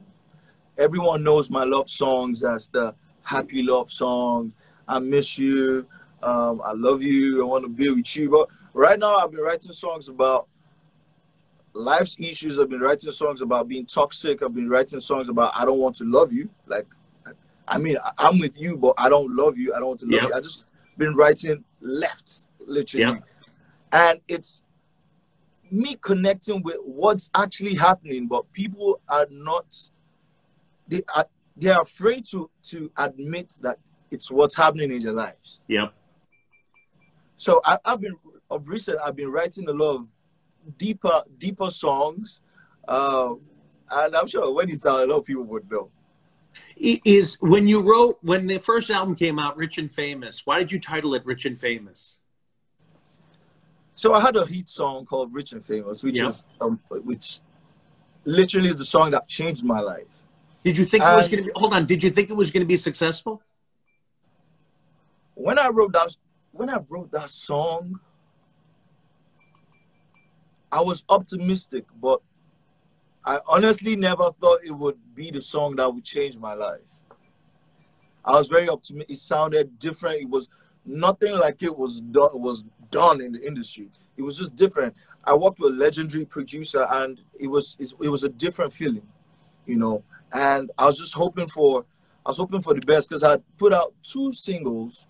everyone 0.78 1.22
knows 1.22 1.50
my 1.50 1.64
love 1.64 1.90
songs 1.90 2.42
as 2.42 2.68
the 2.68 2.94
happy 3.22 3.62
love 3.62 3.92
songs. 3.92 4.54
I 4.88 4.98
miss 4.98 5.38
you. 5.38 5.86
Um, 6.22 6.60
I 6.64 6.72
love 6.72 7.02
you. 7.02 7.42
I 7.42 7.46
want 7.46 7.64
to 7.64 7.68
be 7.68 7.90
with 7.90 8.16
you. 8.16 8.30
But 8.30 8.48
right 8.74 8.98
now, 8.98 9.16
I've 9.16 9.30
been 9.30 9.40
writing 9.40 9.72
songs 9.72 10.08
about 10.08 10.48
life's 11.72 12.16
issues. 12.18 12.58
I've 12.58 12.68
been 12.68 12.80
writing 12.80 13.10
songs 13.10 13.40
about 13.40 13.68
being 13.68 13.86
toxic. 13.86 14.42
I've 14.42 14.54
been 14.54 14.68
writing 14.68 15.00
songs 15.00 15.28
about 15.28 15.52
I 15.54 15.64
don't 15.64 15.78
want 15.78 15.96
to 15.96 16.04
love 16.04 16.32
you. 16.32 16.50
Like, 16.66 16.86
I 17.70 17.78
mean, 17.78 17.96
I- 18.04 18.12
I'm 18.18 18.38
with 18.38 18.58
you, 18.60 18.76
but 18.76 18.94
I 18.98 19.08
don't 19.08 19.34
love 19.34 19.56
you. 19.56 19.72
I 19.74 19.78
don't 19.78 19.88
want 19.88 20.00
to 20.00 20.06
love 20.06 20.22
Yep. 20.22 20.28
you. 20.28 20.34
I 20.34 20.40
just 20.40 20.64
been 20.98 21.14
writing 21.14 21.64
left, 21.80 22.44
literally. 22.66 23.06
Yep. 23.06 23.24
And 23.92 24.20
it's 24.28 24.62
me 25.70 25.96
connecting 26.00 26.62
with 26.62 26.76
what's 26.84 27.30
actually 27.34 27.76
happening, 27.76 28.26
but 28.26 28.52
people 28.52 29.00
are 29.08 29.26
not 29.30 29.66
they 30.88 31.02
are 31.14 31.26
they 31.56 31.70
are 31.70 31.82
afraid 31.82 32.26
to 32.26 32.50
to 32.64 32.90
admit 32.96 33.56
that 33.62 33.78
it's 34.10 34.30
what's 34.30 34.56
happening 34.56 34.90
in 34.90 34.98
their 35.00 35.12
lives. 35.12 35.60
Yep. 35.68 35.94
So 37.36 37.60
I, 37.64 37.78
I've 37.84 38.00
been 38.00 38.16
of 38.50 38.68
recent 38.68 38.98
I've 39.02 39.14
been 39.16 39.30
writing 39.30 39.68
a 39.68 39.72
lot 39.72 39.94
of 39.96 40.10
deeper 40.76 41.22
deeper 41.38 41.70
songs, 41.70 42.40
uh, 42.88 43.34
and 43.92 44.16
I'm 44.16 44.26
sure 44.26 44.52
when 44.52 44.68
it's 44.70 44.84
out, 44.84 45.00
a 45.00 45.06
lot 45.06 45.18
of 45.18 45.24
people 45.24 45.44
would 45.44 45.70
know. 45.70 45.88
Is 46.76 47.36
when 47.40 47.66
you 47.66 47.82
wrote 47.82 48.18
when 48.22 48.46
the 48.46 48.58
first 48.58 48.90
album 48.90 49.14
came 49.14 49.38
out, 49.38 49.56
Rich 49.56 49.78
and 49.78 49.92
Famous. 49.92 50.44
Why 50.46 50.58
did 50.58 50.72
you 50.72 50.80
title 50.80 51.14
it 51.14 51.24
Rich 51.24 51.44
and 51.46 51.60
Famous? 51.60 52.18
So 53.94 54.14
I 54.14 54.20
had 54.20 54.36
a 54.36 54.46
hit 54.46 54.68
song 54.68 55.04
called 55.04 55.32
"Rich 55.32 55.52
and 55.52 55.64
Famous," 55.64 56.02
which 56.02 56.16
Yeah. 56.16 56.28
is 56.28 56.44
um, 56.60 56.80
which 56.88 57.40
literally 58.24 58.70
is 58.70 58.76
the 58.76 58.84
song 58.84 59.10
that 59.12 59.28
changed 59.28 59.64
my 59.64 59.80
life. 59.80 60.06
Did 60.64 60.76
you 60.78 60.84
think 60.84 61.04
it 61.04 61.14
was 61.14 61.28
going 61.28 61.44
to 61.44 61.52
be? 61.52 61.52
Hold 61.56 61.74
on. 61.74 61.86
Did 61.86 62.02
you 62.02 62.10
think 62.10 62.30
it 62.30 62.36
was 62.36 62.50
going 62.50 62.62
to 62.62 62.66
be 62.66 62.76
successful? 62.78 63.42
when 65.34 65.58
I 65.58 65.68
wrote 65.68 65.92
that 65.92 66.14
when 66.52 66.68
I 66.68 66.78
wrote 66.88 67.10
that 67.12 67.30
song, 67.30 68.00
I 70.70 70.80
was 70.80 71.04
optimistic, 71.08 71.84
but 72.00 72.20
I 73.24 73.40
honestly 73.46 73.96
never 73.96 74.30
thought 74.32 74.60
it 74.64 74.72
would 74.72 74.98
be 75.14 75.30
the 75.30 75.42
song 75.42 75.76
that 75.76 75.92
would 75.92 76.04
change 76.04 76.38
my 76.38 76.54
life. 76.54 76.80
I 78.24 78.32
was 78.32 78.48
very 78.48 78.68
optimistic. 78.68 79.10
It 79.10 79.18
sounded 79.20 79.78
different. 79.78 80.20
It 80.22 80.28
was 80.28 80.48
nothing 80.84 81.32
like 81.32 81.62
it 81.62 81.76
was 81.76 82.00
done 82.00 82.30
was 82.34 82.64
done 82.90 83.20
in 83.20 83.32
the 83.32 83.46
industry. 83.46 83.88
It 84.16 84.22
was 84.22 84.36
just 84.38 84.54
different. 84.54 84.94
I 85.24 85.34
worked 85.34 85.60
with 85.60 85.74
a 85.74 85.76
legendary 85.76 86.24
producer, 86.24 86.86
and 86.90 87.22
it 87.38 87.46
was 87.46 87.76
it 87.80 88.08
was 88.08 88.24
a 88.24 88.28
different 88.28 88.72
feeling, 88.72 89.06
you 89.66 89.76
know. 89.76 90.02
And 90.32 90.70
I 90.78 90.86
was 90.86 90.98
just 90.98 91.14
hoping 91.14 91.48
for 91.48 91.84
I 92.24 92.30
was 92.30 92.38
hoping 92.38 92.62
for 92.62 92.74
the 92.74 92.80
best 92.80 93.08
because 93.08 93.22
I 93.22 93.38
put 93.58 93.72
out 93.72 93.94
two 94.02 94.32
singles 94.32 95.08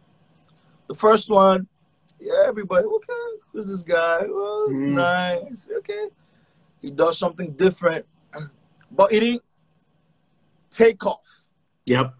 the 0.90 0.96
first 0.96 1.30
one, 1.30 1.68
yeah, 2.18 2.46
everybody, 2.48 2.84
okay, 2.84 3.38
who's 3.52 3.68
this 3.68 3.84
guy? 3.84 4.22
Well, 4.26 4.66
Mm. 4.70 4.94
nice, 4.94 5.68
okay. 5.78 6.08
He 6.80 6.90
does 6.90 7.18
something 7.18 7.52
different, 7.52 8.06
but 8.90 9.12
it 9.12 9.20
didn't 9.20 9.42
take 10.70 11.04
off. 11.04 11.44
Yep. 11.86 12.14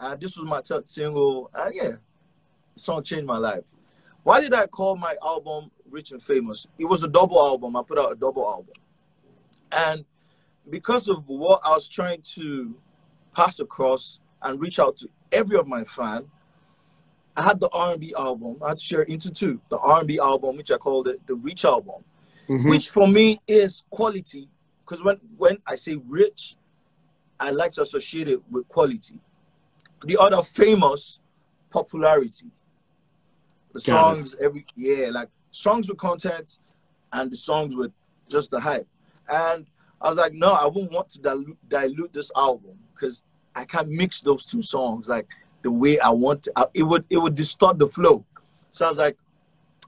And 0.00 0.20
this 0.20 0.36
was 0.36 0.46
my 0.46 0.60
third 0.60 0.88
single, 0.88 1.50
and 1.54 1.74
yeah, 1.74 1.92
the 2.74 2.80
song 2.80 3.02
changed 3.02 3.26
my 3.26 3.38
life. 3.38 3.64
Why 4.22 4.40
did 4.40 4.54
I 4.54 4.66
call 4.66 4.96
my 4.96 5.16
album 5.22 5.70
Rich 5.90 6.12
and 6.12 6.22
Famous? 6.22 6.66
It 6.78 6.84
was 6.84 7.02
a 7.02 7.08
double 7.08 7.38
album. 7.38 7.76
I 7.76 7.82
put 7.82 7.98
out 7.98 8.12
a 8.12 8.16
double 8.16 8.44
album. 8.48 8.74
And 9.70 10.04
because 10.68 11.08
of 11.08 11.28
what 11.28 11.60
I 11.64 11.70
was 11.70 11.88
trying 11.88 12.22
to 12.34 12.74
pass 13.34 13.60
across 13.60 14.20
and 14.42 14.60
reach 14.60 14.78
out 14.78 14.96
to 14.96 15.08
every 15.30 15.56
of 15.58 15.66
my 15.66 15.84
fan, 15.84 16.26
I 17.36 17.42
had 17.42 17.60
the 17.60 17.68
R&B 17.72 18.14
album. 18.18 18.58
I 18.62 18.68
had 18.68 18.76
to 18.76 18.82
share 18.82 19.02
it 19.02 19.08
into 19.08 19.30
two. 19.30 19.60
The 19.70 19.78
R&B 19.78 20.18
album, 20.18 20.56
which 20.56 20.70
I 20.70 20.76
called 20.76 21.08
it 21.08 21.26
the 21.26 21.34
Reach 21.34 21.64
album, 21.64 22.04
Mhm. 22.48 22.68
which 22.68 22.90
for 22.90 23.06
me 23.08 23.40
is 23.46 23.84
quality. 23.90 24.48
Because 24.84 25.02
when, 25.04 25.18
when 25.36 25.58
I 25.66 25.76
say 25.76 25.96
rich, 26.08 26.56
I 27.38 27.50
like 27.50 27.72
to 27.72 27.82
associate 27.82 28.28
it 28.28 28.40
with 28.50 28.68
quality. 28.68 29.18
The 30.04 30.16
other 30.18 30.42
famous, 30.42 31.20
popularity. 31.70 32.50
The 33.72 33.80
Got 33.80 33.82
it. 33.82 33.86
songs 34.20 34.36
every 34.40 34.64
yeah, 34.76 35.08
like 35.10 35.28
songs 35.50 35.88
with 35.88 35.98
content 35.98 36.58
and 37.12 37.30
the 37.30 37.36
songs 37.36 37.74
with 37.74 37.92
just 38.28 38.50
the 38.50 38.60
hype. 38.60 38.86
And 39.28 39.66
I 40.00 40.08
was 40.08 40.18
like, 40.18 40.34
no, 40.34 40.52
I 40.52 40.66
wouldn't 40.66 40.92
want 40.92 41.08
to 41.10 41.20
dilute, 41.20 41.58
dilute 41.68 42.12
this 42.12 42.30
album 42.36 42.76
because 42.94 43.22
I 43.54 43.64
can't 43.64 43.88
mix 43.88 44.20
those 44.20 44.44
two 44.44 44.62
songs 44.62 45.08
like 45.08 45.26
the 45.62 45.70
way 45.70 45.98
I 46.00 46.10
want 46.10 46.42
to. 46.44 46.52
I- 46.56 46.66
It 46.74 46.82
would 46.82 47.04
it 47.08 47.16
would 47.18 47.34
distort 47.34 47.78
the 47.78 47.86
flow. 47.86 48.24
So 48.72 48.84
I 48.86 48.88
was 48.88 48.98
like, 48.98 49.16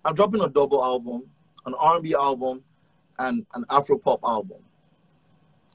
I'm 0.04 0.14
dropping 0.14 0.40
a 0.42 0.48
double 0.48 0.82
album, 0.84 1.24
an 1.66 1.74
R&B 1.78 2.14
album, 2.14 2.62
and 3.18 3.46
an 3.54 3.64
Afro 3.70 3.98
pop 3.98 4.20
album. 4.24 4.58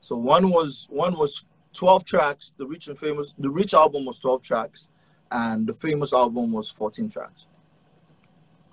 So 0.01 0.15
one 0.15 0.49
was 0.49 0.87
one 0.89 1.17
was 1.17 1.45
12 1.73 2.05
tracks. 2.05 2.53
The 2.57 2.65
Rich 2.65 2.87
and 2.87 2.97
Famous, 2.97 3.33
the 3.37 3.49
Rich 3.49 3.73
album 3.73 4.05
was 4.05 4.17
12 4.17 4.41
tracks, 4.41 4.89
and 5.31 5.67
the 5.67 5.73
Famous 5.73 6.13
album 6.13 6.51
was 6.51 6.69
14 6.69 7.09
tracks. 7.09 7.45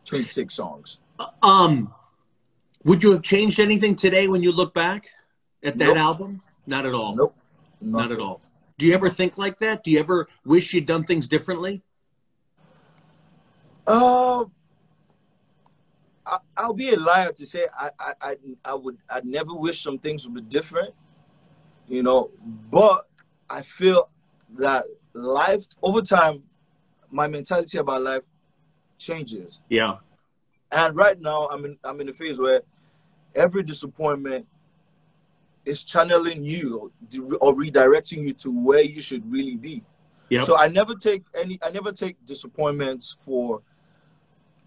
26 0.05 0.55
songs. 0.55 1.01
Um, 1.43 1.93
would 2.85 3.03
you 3.03 3.11
have 3.13 3.23
changed 3.23 3.59
anything 3.59 3.97
today 3.97 4.29
when 4.29 4.43
you 4.43 4.53
look 4.53 4.73
back 4.73 5.09
at 5.63 5.79
that 5.79 5.87
Nope. 5.95 5.97
album? 5.97 6.43
Not 6.67 6.87
at 6.87 6.95
all. 6.95 7.17
Nope. 7.17 7.37
Not 7.81 8.13
at 8.13 8.21
all. 8.21 8.41
Do 8.79 8.87
you 8.87 8.95
ever 8.95 9.09
think 9.11 9.37
like 9.39 9.59
that? 9.61 9.83
Do 9.83 9.91
you 9.91 9.99
ever 9.99 10.29
wish 10.45 10.73
you'd 10.75 10.87
done 10.87 11.05
things 11.05 11.27
differently? 11.29 11.83
Uh, 13.87 14.45
I'll 16.57 16.73
be 16.73 16.93
a 16.95 16.99
liar 16.99 17.33
to 17.33 17.47
say 17.47 17.67
I, 17.79 17.91
I, 17.99 18.13
I, 18.21 18.37
I 18.65 18.75
would, 18.75 18.99
I 19.11 19.21
never 19.25 19.55
wish 19.55 19.83
some 19.83 19.99
things 19.99 20.27
would 20.27 20.35
be 20.35 20.41
different, 20.41 20.95
you 21.87 22.03
know. 22.03 22.31
But 22.71 23.07
I 23.49 23.63
feel 23.63 24.09
that 24.59 24.85
life 25.13 25.67
over 25.83 26.03
time, 26.03 26.43
my 27.11 27.29
mentality 27.29 27.79
about 27.79 28.03
life 28.03 28.23
changes. 28.99 29.61
Yeah. 29.69 29.97
And 30.73 30.97
right 30.97 31.21
now, 31.21 31.49
I'm 31.49 31.65
in, 31.65 31.79
I'm 31.85 32.01
in 32.01 32.09
a 32.09 32.13
phase 32.13 32.39
where 32.39 32.63
every 33.35 33.63
disappointment 33.63 34.47
is 35.65 35.83
channeling 35.85 36.45
you 36.45 36.91
or, 37.41 37.55
redirecting 37.55 38.23
you 38.23 38.33
to 38.33 38.51
where 38.51 38.83
you 38.83 39.01
should 39.01 39.31
really 39.31 39.57
be. 39.57 39.83
Yep. 40.31 40.45
So 40.45 40.57
I 40.57 40.69
never 40.69 40.95
take 40.95 41.25
any, 41.35 41.59
I 41.63 41.71
never 41.71 41.93
take 41.93 42.25
disappointments 42.25 43.17
for. 43.21 43.63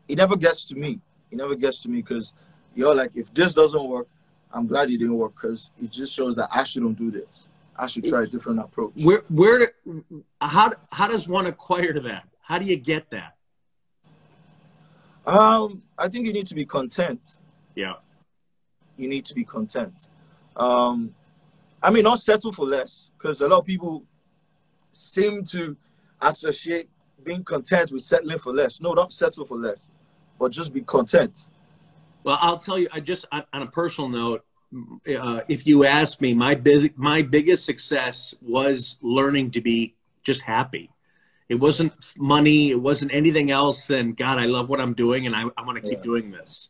It 0.07 0.17
never 0.17 0.35
gets 0.35 0.65
to 0.65 0.75
me. 0.75 0.99
It 1.31 1.37
never 1.37 1.55
gets 1.55 1.81
to 1.83 1.89
me 1.89 2.01
because 2.01 2.33
you're 2.75 2.95
like, 2.95 3.11
if 3.15 3.33
this 3.33 3.53
doesn't 3.53 3.83
work, 3.87 4.07
I'm 4.51 4.65
glad 4.67 4.89
it 4.89 4.97
didn't 4.97 5.17
work 5.17 5.33
because 5.35 5.71
it 5.81 5.91
just 5.91 6.13
shows 6.13 6.35
that 6.35 6.49
I 6.51 6.63
shouldn't 6.63 6.97
do 6.97 7.11
this. 7.11 7.47
I 7.75 7.85
should 7.87 8.05
try 8.05 8.23
a 8.23 8.27
different 8.27 8.59
approach. 8.59 8.93
Where 9.03 9.23
where 9.29 9.71
how 10.41 10.73
how 10.91 11.07
does 11.07 11.27
one 11.27 11.45
acquire 11.45 11.99
that? 12.01 12.23
How 12.41 12.57
do 12.59 12.65
you 12.65 12.75
get 12.75 13.09
that? 13.11 13.35
Um, 15.25 15.83
I 15.97 16.07
think 16.09 16.25
you 16.25 16.33
need 16.33 16.47
to 16.47 16.55
be 16.55 16.65
content. 16.65 17.37
Yeah. 17.75 17.93
you 18.97 19.07
need 19.07 19.23
to 19.25 19.33
be 19.33 19.43
content. 19.45 19.93
Um, 20.57 21.13
I 21.81 21.89
mean, 21.91 22.03
not 22.03 22.19
settle 22.19 22.51
for 22.51 22.65
less, 22.65 23.11
because 23.17 23.39
a 23.39 23.47
lot 23.47 23.59
of 23.59 23.65
people 23.65 24.03
seem 24.91 25.45
to 25.45 25.77
associate 26.21 26.89
being 27.23 27.43
content 27.43 27.91
with 27.91 28.01
settling 28.01 28.39
for 28.39 28.53
less. 28.53 28.81
No, 28.81 28.93
don't 28.95 29.11
settle 29.11 29.45
for 29.45 29.57
less, 29.57 29.87
but 30.39 30.51
just 30.51 30.73
be 30.73 30.81
content. 30.81 31.47
Well, 32.23 32.37
I'll 32.41 32.57
tell 32.57 32.77
you. 32.79 32.87
I 32.91 32.99
just 32.99 33.25
on, 33.31 33.43
on 33.53 33.61
a 33.61 33.67
personal 33.67 34.09
note, 34.09 34.45
uh, 35.19 35.41
if 35.47 35.67
you 35.67 35.85
ask 35.85 36.21
me, 36.21 36.33
my 36.33 36.55
big 36.55 36.97
my 36.97 37.21
biggest 37.21 37.65
success 37.65 38.33
was 38.41 38.97
learning 39.01 39.51
to 39.51 39.61
be 39.61 39.95
just 40.23 40.41
happy, 40.41 40.91
It 41.47 41.55
wasn't 41.55 41.93
money. 42.17 42.71
It 42.71 42.79
wasn't 42.81 43.13
anything 43.13 43.49
else 43.51 43.87
than 43.87 44.13
God. 44.13 44.37
I 44.37 44.45
love 44.45 44.69
what 44.69 44.79
I'm 44.79 44.93
doing, 44.93 45.25
and 45.25 45.35
I, 45.35 45.43
I 45.57 45.65
want 45.65 45.81
to 45.81 45.89
keep 45.89 45.99
Yeah. 45.99 46.03
doing 46.03 46.31
this. 46.31 46.69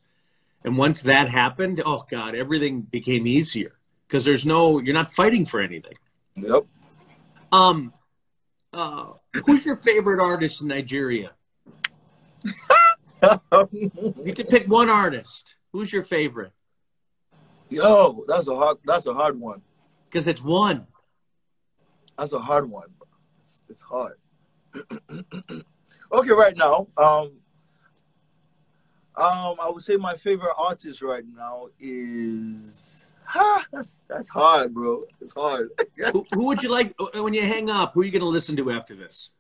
And 0.64 0.78
once 0.78 1.02
that 1.04 1.30
happened, 1.30 1.82
oh 1.86 2.06
God, 2.10 2.36
everything 2.36 2.82
became 2.82 3.26
easier 3.28 3.74
because 4.08 4.24
there's 4.26 4.46
no 4.46 4.80
you're 4.80 4.94
not 4.94 5.12
fighting 5.12 5.46
for 5.46 5.60
anything. 5.62 5.98
Yep. 6.36 6.66
Um, 7.52 7.94
uh, 8.74 9.14
who's 9.46 9.66
your 9.66 9.76
favorite 9.76 10.22
artist 10.22 10.62
in 10.62 10.68
Nigeria? 10.68 11.32
You 13.72 14.34
can 14.34 14.48
pick 14.48 14.68
one 14.68 14.90
artist. 14.90 15.56
Who's 15.74 15.92
your 15.92 16.04
favorite? 16.04 16.52
Yo, 17.70 18.24
that's 18.28 18.48
a 18.48 18.56
hard. 18.56 18.78
That's 18.86 19.06
a 19.06 19.14
hard 19.14 19.40
one. 19.40 19.62
Because 20.06 20.28
it's 20.28 20.42
one. 20.42 20.88
That's 22.18 22.34
a 22.34 22.40
hard 22.40 22.70
one. 22.70 22.90
It's, 23.38 23.62
it's 23.70 23.82
hard. 23.82 24.18
okay, 24.92 26.32
right 26.32 26.58
now, 26.58 26.88
um, 26.98 27.32
um, 29.16 29.56
I 29.62 29.70
would 29.70 29.84
say 29.84 29.98
my 29.98 30.16
favorite 30.16 30.54
artist 30.58 31.02
right 31.02 31.24
now 31.36 31.68
is. 31.80 33.06
Ha, 33.26 33.66
that's 33.72 34.06
that's 34.10 34.28
hard, 34.28 34.74
bro. 34.74 35.04
It's 35.22 35.34
hard. 35.34 35.70
who, 36.14 36.26
who 36.34 36.48
would 36.48 36.64
you 36.64 36.70
like 36.70 36.96
when 37.14 37.36
you 37.36 37.44
hang 37.44 37.70
up? 37.70 37.94
Who 37.94 38.02
are 38.02 38.04
you 38.04 38.12
going 38.12 38.22
to 38.22 38.28
listen 38.28 38.56
to 38.56 38.72
after 38.72 38.96
this? 38.96 39.32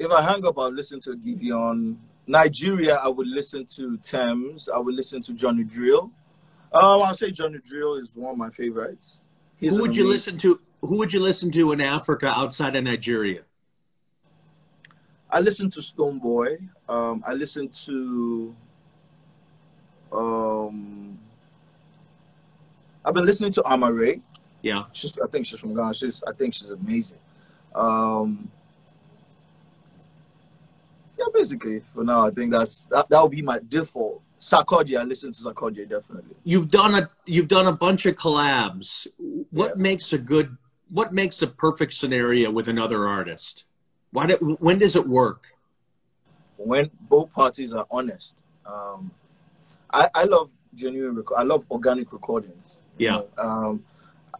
If 0.00 0.10
I 0.10 0.22
hang 0.22 0.46
up, 0.46 0.58
I'll 0.58 0.72
listen 0.72 0.98
to 1.02 1.10
Giveon. 1.10 1.96
Nigeria, 2.26 2.94
I 2.94 3.08
would 3.08 3.26
listen 3.26 3.66
to 3.76 3.98
Tems. 3.98 4.66
I 4.66 4.78
would 4.78 4.94
listen 4.94 5.20
to 5.20 5.34
Johnny 5.34 5.62
Drille. 5.62 6.04
Um, 6.72 7.02
I'll 7.02 7.14
say 7.14 7.30
Johnny 7.30 7.58
Drille 7.58 8.00
is 8.00 8.16
one 8.16 8.32
of 8.32 8.38
my 8.38 8.48
favorites. 8.48 9.22
He's 9.58 9.76
Who 9.76 9.82
would 9.82 9.94
you 9.94 10.08
listen 10.08 10.38
to? 10.38 10.58
Who 10.80 10.96
would 10.96 11.12
you 11.12 11.20
listen 11.20 11.52
to 11.52 11.72
in 11.72 11.82
Africa 11.82 12.32
outside 12.34 12.76
of 12.76 12.84
Nigeria? 12.84 13.42
I 15.28 15.40
listen 15.40 15.70
to 15.72 15.80
Stonebwoy. 15.80 16.66
Um, 16.88 17.22
I 17.26 17.34
listen 17.34 17.68
to. 17.84 18.56
Um, 20.10 21.18
I've 23.04 23.12
been 23.12 23.26
listening 23.26 23.52
to 23.52 23.62
Amaarae. 23.64 24.22
Yeah. 24.62 24.84
She's, 24.92 25.18
I 25.18 25.26
think 25.26 25.44
she's 25.44 25.60
from 25.60 25.74
Ghana. 25.74 25.92
She's, 25.92 26.22
I 26.26 26.32
think 26.32 26.54
she's 26.54 26.70
amazing. 26.70 27.18
Um, 27.74 28.50
basically, 31.32 31.82
for 31.94 32.04
now, 32.04 32.26
I 32.26 32.30
think 32.30 32.50
that's 32.52 32.84
that, 32.86 33.08
that 33.08 33.22
would 33.22 33.30
be 33.32 33.42
my 33.42 33.60
default. 33.68 34.22
Sarkodie, 34.38 34.98
I 34.98 35.02
listen 35.04 35.32
to 35.32 35.38
Sarkodie 35.38 35.88
definitely. 35.88 36.34
You've 36.44 36.68
done 36.68 36.94
a 36.94 37.10
you've 37.26 37.48
done 37.48 37.66
a 37.66 37.72
bunch 37.72 38.06
of 38.06 38.16
collabs. 38.16 39.06
What 39.50 39.76
Yeah. 39.76 39.82
makes 39.82 40.12
a 40.12 40.18
good? 40.18 40.56
What 40.90 41.12
makes 41.12 41.40
a 41.42 41.46
perfect 41.46 41.92
scenario 41.92 42.50
with 42.50 42.68
another 42.68 43.06
artist? 43.06 43.64
Why? 44.12 44.26
Do, 44.26 44.56
when 44.60 44.78
does 44.78 44.96
it 44.96 45.06
work? 45.06 45.48
when 46.62 46.90
both 47.08 47.32
parties 47.32 47.72
are 47.72 47.86
honest. 47.90 48.36
Um, 48.66 49.10
I, 49.94 50.08
I 50.14 50.24
love 50.24 50.50
genuine 50.74 51.14
record. 51.16 51.36
I 51.38 51.42
love 51.42 51.64
organic 51.70 52.12
recordings. 52.12 52.76
Yeah. 52.98 53.22
Um, 53.38 53.82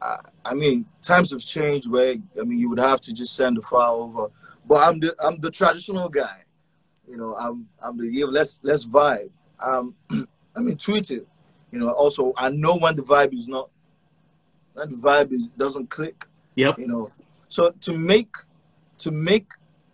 I, 0.02 0.18
I 0.44 0.52
mean, 0.54 0.84
times 1.00 1.30
have 1.30 1.40
changed 1.40 1.90
where 1.90 2.16
I 2.38 2.44
mean 2.44 2.58
you 2.58 2.68
would 2.68 2.78
have 2.78 3.00
to 3.02 3.14
just 3.14 3.34
send 3.34 3.56
the 3.56 3.62
file 3.62 3.96
over. 3.96 4.30
But 4.68 4.86
I'm 4.86 5.00
the 5.00 5.14
I'm 5.18 5.38
the 5.40 5.50
traditional 5.50 6.10
guy. 6.10 6.44
You 7.10 7.16
know, 7.16 7.36
I'm 7.36 7.66
I'm 7.82 7.98
the 7.98 8.06
yeah, 8.06 8.26
let's 8.26 8.60
let's 8.62 8.86
vibe. 8.86 9.30
Um, 9.58 9.94
I'm 10.56 10.68
intuitive. 10.68 11.26
You 11.72 11.80
know, 11.80 11.90
also 11.90 12.32
I 12.36 12.50
know 12.50 12.76
when 12.76 12.94
the 12.96 13.02
vibe 13.02 13.34
is 13.34 13.48
not 13.48 13.68
when 14.74 14.90
the 14.90 14.96
vibe 14.96 15.32
is 15.32 15.48
doesn't 15.58 15.90
click 15.90 16.26
Yep. 16.56 16.78
you 16.78 16.88
know 16.88 17.10
so 17.48 17.70
to 17.70 17.96
make 17.96 18.34
to 18.98 19.10
make 19.10 19.46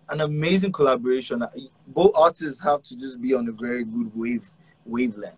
an 0.09 0.21
amazing 0.21 0.73
collaboration 0.73 1.45
both 1.89 2.13
artists 2.15 2.63
have 2.63 2.83
to 2.85 2.97
just 2.97 3.21
be 3.21 3.35
on 3.35 3.49
a 3.49 3.53
very 3.53 3.85
good 3.85 4.11
wave 4.15 4.49
wavelength 4.85 5.35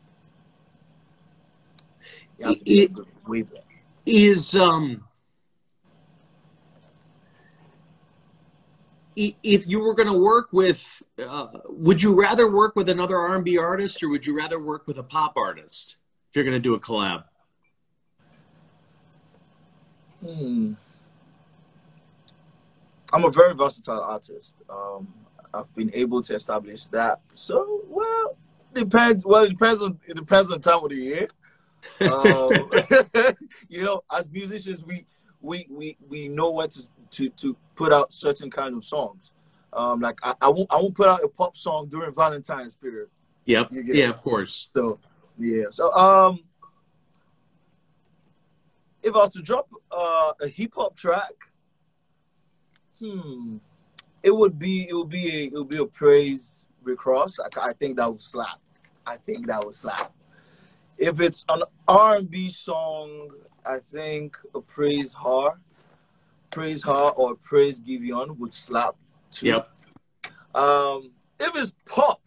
you 2.39 2.47
have 2.47 2.59
to 2.59 2.65
be 2.65 2.81
on 2.81 2.85
a 2.85 2.89
good 2.89 3.07
wavelength 3.27 3.65
Is 4.07 4.55
um. 4.55 5.08
If 9.43 9.67
you 9.67 9.81
were 9.81 9.95
going 9.95 10.07
to 10.07 10.19
work 10.19 10.49
with, 10.53 11.03
uh, 11.19 11.49
would 11.69 12.01
you 12.01 12.15
rather 12.15 12.49
work 12.51 12.77
with 12.77 12.89
another 12.89 13.17
R&B 13.17 13.59
artist 13.59 14.01
or 14.03 14.09
would 14.11 14.25
you 14.25 14.37
rather 14.37 14.61
work 14.61 14.87
with 14.87 14.99
a 14.99 15.03
pop 15.03 15.37
artist? 15.37 15.97
If 16.31 16.37
you're 16.37 16.45
going 16.45 16.57
to 16.57 16.61
do 16.61 16.75
a 16.75 16.81
collab, 16.81 17.25
hmm. 20.25 20.75
i'm 23.13 23.25
a 23.25 23.31
very 23.31 23.55
versatile 23.55 24.01
artist 24.01 24.57
um 24.69 25.07
i've 25.55 25.73
been 25.75 25.91
able 25.95 26.21
to 26.21 26.35
establish 26.35 26.89
that 26.89 27.21
so 27.33 27.83
well 27.87 28.37
depends 28.75 29.25
well 29.25 29.45
it 29.45 29.51
depends 29.51 29.81
on 29.81 29.99
it 30.07 30.17
depends 30.17 30.53
on 30.53 30.61
time 30.61 30.83
of 30.83 30.91
the 30.91 30.97
year 30.97 31.29
um, 32.01 32.51
you 33.69 33.85
know, 33.85 34.03
as 34.13 34.29
musicians, 34.31 34.85
we 34.85 35.07
we 35.41 35.67
we 35.71 35.97
we 36.09 36.29
know 36.29 36.51
when 36.53 36.69
to 36.69 36.89
to 37.11 37.29
to 37.31 37.57
put 37.75 37.93
out 37.93 38.13
certain 38.13 38.51
kind 38.51 38.77
of 38.77 38.85
songs. 38.85 39.33
Um, 39.73 40.01
like 40.01 40.19
I, 40.23 40.35
I 40.41 40.49
won't 40.49 40.73
I 40.73 40.77
won't 40.77 40.95
put 40.95 41.09
out 41.09 41.23
a 41.23 41.29
pop 41.29 41.57
song 41.57 41.89
during 41.89 42.15
Valentine's 42.15 42.77
period. 42.77 43.09
yep, 43.45 43.69
yeah, 43.71 44.07
it. 44.07 44.11
of 44.11 44.23
course. 44.23 44.69
So 44.75 44.99
yeah. 45.39 45.65
So 45.71 45.93
um, 45.93 46.41
if 49.03 49.15
I 49.15 49.19
was 49.19 49.33
to 49.35 49.43
drop 49.43 49.69
uh, 49.91 50.33
a 50.41 50.49
hip 50.49 50.73
hop 50.75 50.97
track, 50.97 51.33
hmm, 52.99 53.59
it 54.23 54.31
would 54.31 54.59
be 54.59 54.89
it 54.89 54.95
would 54.95 55.11
be 55.11 55.29
a 55.29 55.45
it 55.47 55.53
would 55.53 55.69
be 55.69 55.79
a 55.79 55.87
Praiz 55.87 56.65
Rick 56.83 57.05
Ross. 57.07 57.39
I, 57.39 57.69
I 57.69 57.73
think 57.73 57.97
that 57.97 58.11
would 58.11 58.23
slap. 58.23 58.61
I 59.07 59.17
think 59.17 59.47
that 59.47 59.65
would 59.65 59.75
slap. 59.75 60.13
If 60.97 61.21
it's 61.21 61.45
an 61.49 61.63
R 61.87 62.17
and 62.17 62.31
B 62.31 62.51
song, 62.51 63.31
I 63.65 63.79
think 63.79 64.37
a 64.55 64.61
Praiz 64.61 65.15
her, 65.23 65.59
Praiz 66.51 66.85
her 66.87 67.11
or 67.11 67.37
Praiz 67.37 67.81
Giveon 67.81 68.37
would 68.39 68.53
slap. 68.53 68.97
Too. 69.31 69.47
Yep. 69.47 69.75
Um, 70.55 71.13
if 71.39 71.55
it's 71.57 71.73
pop, 71.85 72.21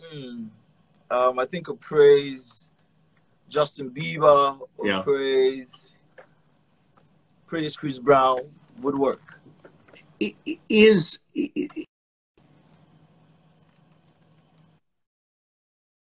hmm, 0.00 0.46
um, 1.10 1.38
I 1.38 1.46
think 1.46 1.68
a 1.68 1.74
Praiz 1.74 2.70
Justin 3.48 3.90
Bieber 3.90 4.60
or 4.76 4.86
Yeah. 4.86 5.02
Praiz 5.04 5.96
Praiz 7.46 7.76
Chris 7.78 7.98
Brown 7.98 8.40
would 8.80 8.96
work. 8.98 9.40
I- 10.20 10.36
i- 10.46 10.60
Is 10.68 11.18
i- 11.36 11.52
i- 11.56 11.84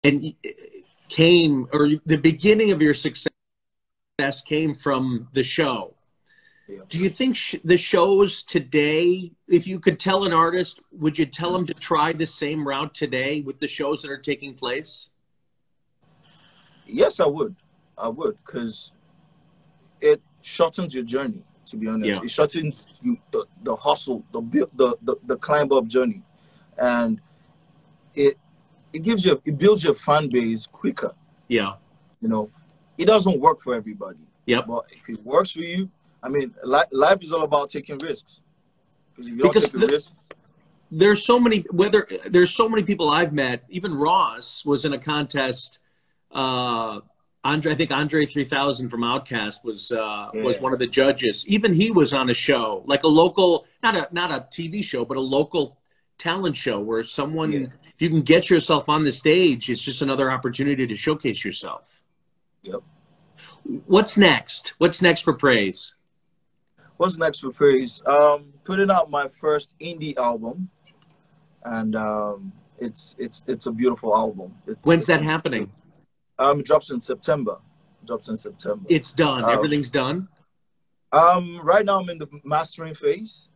and 0.04 0.36
came 1.10 1.68
or 1.72 1.90
the 2.06 2.18
beginning 2.18 2.72
of 2.72 2.82
your 2.82 2.94
success 2.94 3.30
came 4.46 4.76
from 4.76 5.28
the 5.34 5.44
show. 5.44 5.93
Do 6.90 6.98
you 6.98 7.10
think 7.10 7.36
sh- 7.36 7.56
the 7.64 7.76
shows 7.78 8.42
today, 8.44 9.32
if 9.50 9.68
you 9.68 9.80
could 9.80 10.00
tell 10.00 10.24
an 10.24 10.32
artist, 10.34 10.80
would 10.92 11.18
you 11.18 11.26
tell 11.26 11.52
them 11.52 11.66
to 11.68 11.74
try 11.74 12.14
the 12.14 12.26
same 12.26 12.66
route 12.66 12.94
today 12.96 13.42
with 13.42 13.60
the 13.60 13.68
shows 13.68 14.02
that 14.02 14.12
are 14.12 14.18
taking 14.18 14.54
place? 14.54 15.10
Yes, 16.86 17.20
I 17.20 17.26
would. 17.26 17.56
I 17.98 18.08
would 18.08 18.38
because 18.46 18.92
it 20.02 20.22
shortens 20.42 20.96
your 20.96 21.04
journey. 21.04 21.44
To 21.68 21.78
be 21.78 21.88
honest, 21.88 22.08
Yeah. 22.10 22.24
it 22.24 22.30
shortens 22.30 22.88
you 23.02 23.18
the, 23.32 23.46
the 23.64 23.76
hustle, 23.76 24.24
the, 24.32 24.42
the 24.76 24.98
the 25.02 25.16
the 25.24 25.38
climb 25.38 25.72
up 25.72 25.88
journey, 25.88 26.22
and 26.78 27.20
it 28.16 28.38
it 28.92 29.00
gives 29.00 29.24
you 29.26 29.42
it 29.46 29.58
builds 29.58 29.84
your 29.84 29.96
fan 29.96 30.30
base 30.30 30.66
quicker. 30.68 31.14
Yeah. 31.48 31.74
You 32.22 32.28
know, 32.30 32.50
it 32.98 33.06
doesn't 33.06 33.40
work 33.40 33.62
for 33.62 33.76
everybody, 33.76 34.20
Yeah, 34.46 34.62
but 34.62 34.86
if 34.92 35.10
it 35.10 35.24
works 35.26 35.52
for 35.52 35.60
you, 35.62 35.90
I 36.24 36.30
mean, 36.30 36.54
li- 36.64 36.90
life 36.92 37.22
is 37.22 37.32
all 37.32 37.44
about 37.44 37.70
taking 37.70 37.98
risks. 38.00 38.42
Because 39.12 39.28
if 39.28 39.34
you 39.36 39.40
don't 39.44 39.54
Because 39.54 39.70
take 39.70 39.74
a 39.76 39.86
the- 39.86 39.88
risk, 39.88 40.12
there's 40.90 41.26
so 41.26 41.40
many 41.40 41.66
whether 41.72 42.08
there's 42.28 42.52
so 42.52 42.70
many 42.70 42.84
people 42.84 43.10
I've 43.10 43.34
met. 43.34 43.64
Even 43.70 43.94
Ross 43.96 44.64
was 44.66 44.86
in 44.86 44.94
a 44.94 45.00
contest. 45.00 45.80
Uh, 46.32 47.00
Andre, 47.44 47.74
I 47.74 47.76
think 47.76 47.92
Andre 47.92 48.26
3000 48.26 48.90
from 48.90 49.02
OutKast 49.02 49.64
was 49.64 49.92
uh, 49.92 50.30
was 50.36 50.60
one 50.62 50.72
of 50.72 50.80
the 50.80 50.88
judges. 50.88 51.46
Even 51.48 51.74
he 51.74 51.92
was 51.92 52.14
on 52.14 52.30
a 52.30 52.34
show, 52.34 52.84
like 52.86 53.04
a 53.04 53.08
local, 53.08 53.66
not 53.84 53.96
a 53.96 54.08
not 54.12 54.32
a 54.32 54.46
TV 54.56 54.84
show, 54.84 55.04
but 55.04 55.18
a 55.18 55.22
local 55.22 55.78
talent 56.20 56.56
show 56.56 56.80
where 56.80 57.04
someone, 57.04 57.52
Yeah. 57.52 57.60
if 57.96 58.02
you 58.02 58.10
can 58.10 58.22
get 58.22 58.50
yourself 58.50 58.88
on 58.88 59.04
the 59.04 59.12
stage, 59.12 59.70
it's 59.70 59.82
just 59.82 60.02
another 60.02 60.32
opportunity 60.32 60.86
to 60.88 60.96
showcase 60.96 61.44
yourself. 61.44 62.00
Yep. 62.64 62.82
What's 63.88 64.16
next? 64.18 64.74
What's 64.78 65.02
next 65.02 65.22
for 65.22 65.34
Praiz? 65.34 65.92
What's 67.04 67.18
next 67.18 67.42
for 67.42 67.50
Praiz? 67.50 68.02
Um, 68.08 68.54
putting 68.64 68.90
out 68.90 69.10
my 69.12 69.28
first 69.28 69.76
indie 69.78 70.16
album, 70.16 70.70
and 71.66 71.98
um, 71.98 72.54
it's 72.80 73.14
it's 73.20 73.44
it's 73.46 73.66
a 73.66 73.74
beautiful 73.74 74.16
album. 74.16 74.56
It's, 74.66 74.86
When's 74.86 75.00
it's 75.00 75.08
that 75.08 75.22
happening? 75.22 75.70
Um, 76.40 76.62
it 76.62 76.66
drops 76.66 76.92
in 76.92 77.02
September. 77.02 77.58
It 78.02 78.08
drops 78.08 78.30
in 78.30 78.38
September. 78.38 78.86
It's 78.88 79.12
done. 79.12 79.44
Uh, 79.44 79.50
Everything's 79.50 79.90
done. 79.90 80.30
Um, 81.12 81.60
right 81.62 81.84
now 81.84 82.00
I'm 82.00 82.08
in 82.08 82.20
the 82.20 82.30
mastering 82.46 82.94
phase. 82.94 83.50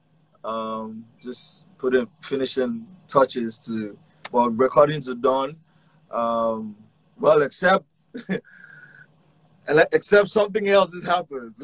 Um, 0.44 1.06
just 1.24 1.64
putting 1.78 2.10
finishing 2.22 2.86
touches 3.08 3.58
to 3.60 3.98
well, 4.30 4.50
recordings 4.50 5.08
are 5.08 5.16
done. 5.16 5.56
Um, 6.12 6.76
well, 7.18 7.42
except 7.44 7.96
except 9.92 10.30
something 10.30 10.68
else 10.68 10.94
has 10.94 11.04
happened. 11.04 11.56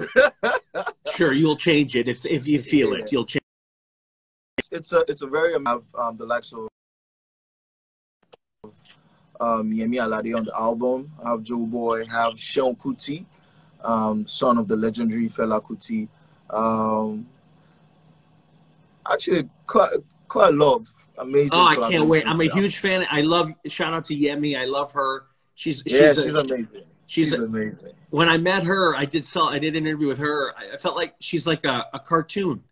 sure, 1.16 1.34
you'll 1.34 1.56
change 1.56 1.96
it 1.96 2.08
if 2.08 2.26
if 2.26 2.48
you 2.48 2.62
feel 2.62 2.94
yeah. 2.94 3.04
it. 3.04 3.12
You'll 3.12 3.26
change. 3.26 3.42
It's 4.72 4.92
a 4.94 5.04
it's 5.08 5.22
a 5.22 5.28
very 5.28 5.56
um 5.56 6.18
the 6.18 6.26
likes 6.26 6.54
of 6.54 6.68
um 9.40 9.72
Yemi 9.72 9.98
Alade 9.98 10.36
on 10.36 10.46
the 10.46 10.56
album. 10.56 11.12
I 11.24 11.32
have 11.32 11.42
Joeboy, 11.42 12.08
I 12.10 12.24
have 12.24 12.34
Seun 12.34 12.78
Kuti, 12.78 13.26
um, 13.84 14.28
son 14.28 14.58
of 14.58 14.68
the 14.68 14.76
legendary 14.76 15.30
Fela 15.30 15.62
Kuti. 15.62 16.08
Um, 16.50 17.28
actually, 19.10 19.50
quite 19.66 19.92
quite 20.28 20.50
a 20.50 20.58
lot 20.58 20.84
amazing. 21.18 21.52
Oh, 21.54 21.66
I 21.66 21.90
can't 21.90 22.08
wait! 22.08 22.28
I'm 22.28 22.42
a 22.42 22.50
huge 22.50 22.78
fan. 22.80 23.06
I 23.10 23.22
love. 23.22 23.52
Shout 23.68 23.94
out 23.94 24.06
to 24.06 24.16
Yemi. 24.16 24.58
I 24.60 24.66
love 24.66 24.92
her. 24.94 25.26
She's 25.56 25.84
yeah, 25.86 26.14
she's, 26.14 26.24
she's 26.24 26.36
a, 26.36 26.40
amazing. 26.40 26.84
She's, 27.14 27.30
she's 27.30 27.40
amazing. 27.40 27.94
When 28.10 28.28
I 28.28 28.38
met 28.38 28.64
her, 28.64 28.96
I 28.96 29.06
did 29.06 29.24
saw 29.24 29.50
I 29.50 29.60
did 29.60 29.76
an 29.76 29.86
interview 29.86 30.08
with 30.08 30.18
her. 30.18 30.52
I 30.58 30.78
felt 30.78 30.96
like 30.96 31.14
she's 31.20 31.46
like 31.46 31.64
a, 31.64 31.86
a 31.94 32.00
cartoon. 32.00 32.64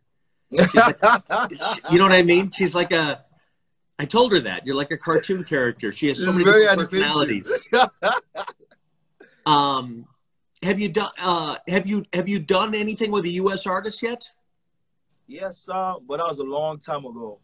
Like, 0.49 0.73
you 1.91 1.99
know 1.99 2.06
what 2.06 2.12
I 2.12 2.23
mean? 2.23 2.49
She's 2.49 2.73
like 2.73 2.91
a. 2.91 3.23
I 3.99 4.06
told 4.06 4.32
her 4.32 4.39
that 4.39 4.65
you're 4.65 4.75
like 4.75 4.89
a 4.89 4.97
cartoon 4.97 5.43
character. 5.43 5.91
She 5.91 6.08
has 6.08 6.17
so 6.17 6.34
many 6.34 6.43
personalities. 6.43 7.67
um, 9.45 10.08
have 10.63 10.80
you 10.80 10.89
done? 10.89 11.12
Uh, 11.21 11.58
have 11.67 11.86
you 11.86 12.04
have 12.12 12.27
you 12.27 12.39
done 12.39 12.73
anything 12.73 13.12
with 13.12 13.25
a 13.25 13.30
U.S. 13.43 13.67
artist 13.67 14.01
yet? 14.01 14.27
Yes, 15.27 15.69
uh, 15.69 15.97
but 16.08 16.17
that 16.17 16.27
was 16.27 16.39
a 16.39 16.43
long 16.43 16.80
time 16.80 17.06
ago. 17.06 17.39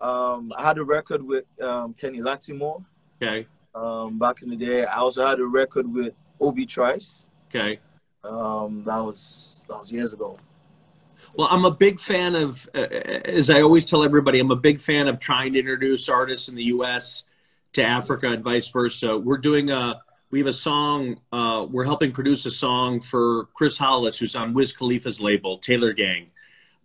Um, 0.00 0.52
I 0.56 0.64
had 0.64 0.78
a 0.78 0.84
record 0.84 1.22
with 1.22 1.44
um, 1.62 1.94
Kenny 1.94 2.20
Lattimore. 2.20 2.84
Okay. 3.22 3.46
Um, 3.76 4.18
back 4.18 4.42
in 4.42 4.48
the 4.48 4.56
day, 4.56 4.86
I 4.86 4.96
also 4.96 5.26
had 5.26 5.38
a 5.38 5.46
record 5.46 5.92
with 5.92 6.14
Obi 6.40 6.64
Trice. 6.64 7.26
Okay. 7.48 7.78
Um, 8.24 8.82
that 8.84 9.04
was 9.04 9.66
that 9.68 9.78
was 9.78 9.92
years 9.92 10.14
ago. 10.14 10.38
Well, 11.36 11.48
I'm 11.50 11.66
a 11.66 11.70
big 11.70 12.00
fan 12.00 12.34
of, 12.34 12.66
uh, 12.74 12.78
as 12.78 13.50
I 13.50 13.60
always 13.60 13.84
tell 13.84 14.02
everybody, 14.02 14.40
I'm 14.40 14.50
a 14.50 14.56
big 14.56 14.80
fan 14.80 15.06
of 15.06 15.20
trying 15.20 15.52
to 15.52 15.58
introduce 15.58 16.08
artists 16.08 16.48
in 16.48 16.54
the 16.54 16.64
U.S. 16.64 17.24
to 17.74 17.84
Africa 17.84 18.32
and 18.32 18.42
vice 18.42 18.68
versa. 18.68 19.18
We're 19.18 19.36
doing 19.36 19.70
a, 19.70 20.00
we 20.30 20.38
have 20.38 20.48
a 20.48 20.54
song, 20.54 21.20
uh, 21.32 21.66
we're 21.70 21.84
helping 21.84 22.12
produce 22.12 22.46
a 22.46 22.50
song 22.50 23.02
for 23.02 23.48
Chris 23.52 23.76
Hollis, 23.76 24.16
who's 24.18 24.34
on 24.34 24.54
Wiz 24.54 24.72
Khalifa's 24.72 25.20
label, 25.20 25.58
Taylor 25.58 25.92
Gang. 25.92 26.30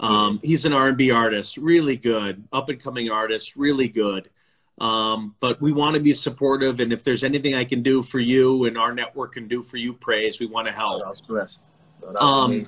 Um, 0.01 0.41
he's 0.43 0.65
an 0.65 0.73
R&B 0.73 1.11
artist, 1.11 1.55
really 1.55 1.95
good, 1.95 2.43
up 2.51 2.67
and 2.67 2.77
coming 2.77 3.09
artist, 3.09 3.55
really 3.55 3.87
good. 3.87 4.29
Um, 4.79 5.35
but 5.39 5.61
we 5.61 5.71
want 5.71 5.95
to 5.95 5.99
be 6.01 6.13
supportive, 6.13 6.79
and 6.79 6.91
if 6.91 7.03
there's 7.03 7.23
anything 7.23 7.53
I 7.53 7.65
can 7.65 7.83
do 7.83 8.01
for 8.01 8.19
you 8.19 8.65
and 8.65 8.77
our 8.77 8.93
network 8.93 9.33
can 9.33 9.47
do 9.47 9.61
for 9.61 9.77
you, 9.77 9.93
Praiz, 9.93 10.39
we 10.39 10.47
want 10.47 10.67
to 10.67 10.73
help. 10.73 11.03
That's 11.05 11.21
blessed. 11.21 11.59
That's 12.01 12.21
um, 12.21 12.65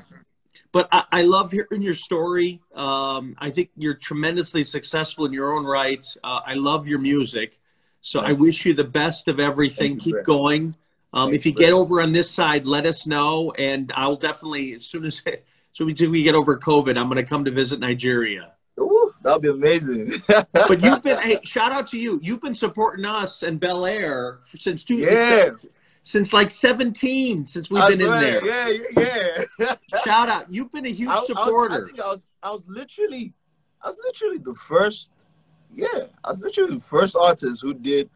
but 0.72 0.90
I, 0.92 1.04
I, 1.12 1.22
love 1.24 1.52
hearing 1.52 1.82
your 1.82 1.94
story. 1.94 2.62
Um, 2.76 3.36
I 3.40 3.50
think 3.50 3.70
you're 3.78 3.94
tremendously 3.94 4.64
successful 4.64 5.26
in 5.26 5.34
your 5.34 5.54
own 5.54 5.66
right. 5.66 6.06
Uh, 6.24 6.42
I 6.46 6.56
love 6.56 6.88
your 6.88 7.00
music. 7.00 7.60
So 8.02 8.20
Thank 8.20 8.30
I 8.30 8.34
wish 8.34 8.66
you 8.66 8.74
the 8.74 8.84
best 8.84 9.28
of 9.28 9.40
everything. 9.40 9.98
Keep 9.98 10.24
going. 10.24 10.76
Um, 11.14 11.32
if 11.32 11.46
you, 11.46 11.52
get 11.52 11.74
over 11.74 12.02
on 12.02 12.12
this 12.12 12.30
side, 12.30 12.66
let 12.66 12.88
us 12.88 13.06
know, 13.06 13.52
and 13.52 13.92
I'll 13.96 14.16
definitely 14.16 14.74
as 14.74 14.86
soon 14.88 15.06
as 15.06 15.24
so 15.74 15.86
we 15.86 15.94
we 16.08 16.24
get 16.24 16.36
over 16.36 16.58
COVID, 16.58 16.98
I'm 16.98 17.08
going 17.08 17.18
to 17.18 17.24
come 17.24 17.46
to 17.46 17.52
visit 17.52 17.80
Nigeria. 17.80 18.53
That'll 19.24 19.40
be 19.40 19.50
amazing. 19.50 20.14
but 20.52 20.84
you've 20.84 21.02
been 21.02 21.20
hey, 21.20 21.40
shout 21.44 21.72
out 21.72 21.88
to 21.88 21.98
you. 21.98 22.20
You've 22.22 22.42
been 22.42 22.56
supporting 22.56 23.06
us 23.06 23.44
and 23.44 23.60
Belaire 23.60 24.40
since 24.44 24.84
two 24.84 24.96
yeah. 24.96 25.52
Since 26.06 26.34
like 26.34 26.52
17, 26.52 27.46
since 27.46 27.70
we've 27.70 27.80
That's 27.80 27.96
been 27.96 28.08
right. 28.08 28.36
in 28.36 28.46
there. 28.46 28.86
Yeah, 28.98 29.46
yeah. 29.58 29.76
shout 30.04 30.28
out. 30.28 30.54
You've 30.54 30.70
been 30.70 30.86
a 30.86 30.92
huge 30.92 31.10
I, 31.10 31.24
supporter. 31.26 31.76
I 31.76 31.80
was, 31.80 31.94
I, 31.94 32.04
I, 32.04 32.12
was, 32.12 32.34
I 32.44 32.52
was 32.52 32.64
literally, 32.68 33.34
I 33.82 33.88
was 33.88 33.98
literally 34.04 34.38
the 34.40 34.54
first. 34.54 35.12
Yeah, 35.74 35.88
I 36.24 36.32
was 36.32 36.40
literally 36.40 36.76
the 36.76 36.84
first 36.84 37.16
artist 37.16 37.62
who 37.62 37.74
did 37.74 38.10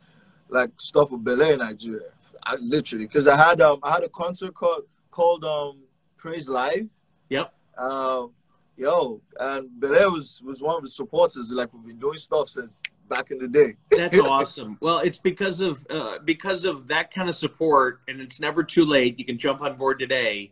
like 0.50 0.72
stuff 0.78 1.12
with 1.12 1.24
Belaire 1.24 1.54
in 1.54 1.60
Nigeria. 1.60 2.10
I 2.44 2.56
literally 2.60 3.06
because 3.06 3.26
I 3.26 3.38
had 3.38 3.62
um 3.62 3.80
I 3.82 3.94
had 3.94 4.04
a 4.04 4.10
concert 4.10 4.54
called 4.54 4.84
called 5.10 5.44
um 5.46 5.80
Praiz 6.18 6.48
Live 6.50 6.90
Yep. 7.30 7.54
Um, 7.78 8.32
yo, 8.78 9.22
and 9.40 9.70
Belaire 9.80 10.12
was 10.12 10.42
was 10.44 10.62
one 10.62 10.76
of 10.78 10.84
the 10.84 10.90
supporters. 10.90 11.52
Like 11.52 11.74
we've 11.74 11.86
been 11.86 12.00
doing 12.00 12.18
stuff 12.18 12.50
since 12.50 12.82
back 13.10 13.32
in 13.32 13.40
the 13.40 13.48
day. 13.48 13.76
That's 13.92 14.18
awesome. 14.20 14.78
Well, 14.80 15.00
it's 15.00 15.18
because 15.18 15.62
of 15.62 15.86
uh, 15.90 16.20
because 16.24 16.64
of 16.66 16.88
that 16.88 17.12
kind 17.14 17.30
of 17.30 17.36
support, 17.36 18.02
and 18.08 18.22
it's 18.22 18.40
never 18.40 18.64
too 18.64 18.86
late. 18.86 19.20
You 19.20 19.26
can 19.26 19.38
jump 19.38 19.62
on 19.62 19.78
board 19.78 20.00
today. 20.00 20.52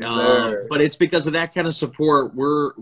Uh, 0.00 0.54
but 0.68 0.80
it's 0.80 0.94
because 0.94 1.26
of 1.26 1.32
that 1.32 1.52
kind 1.52 1.66
of 1.66 1.74
support 1.74 2.32
we're 2.32 2.72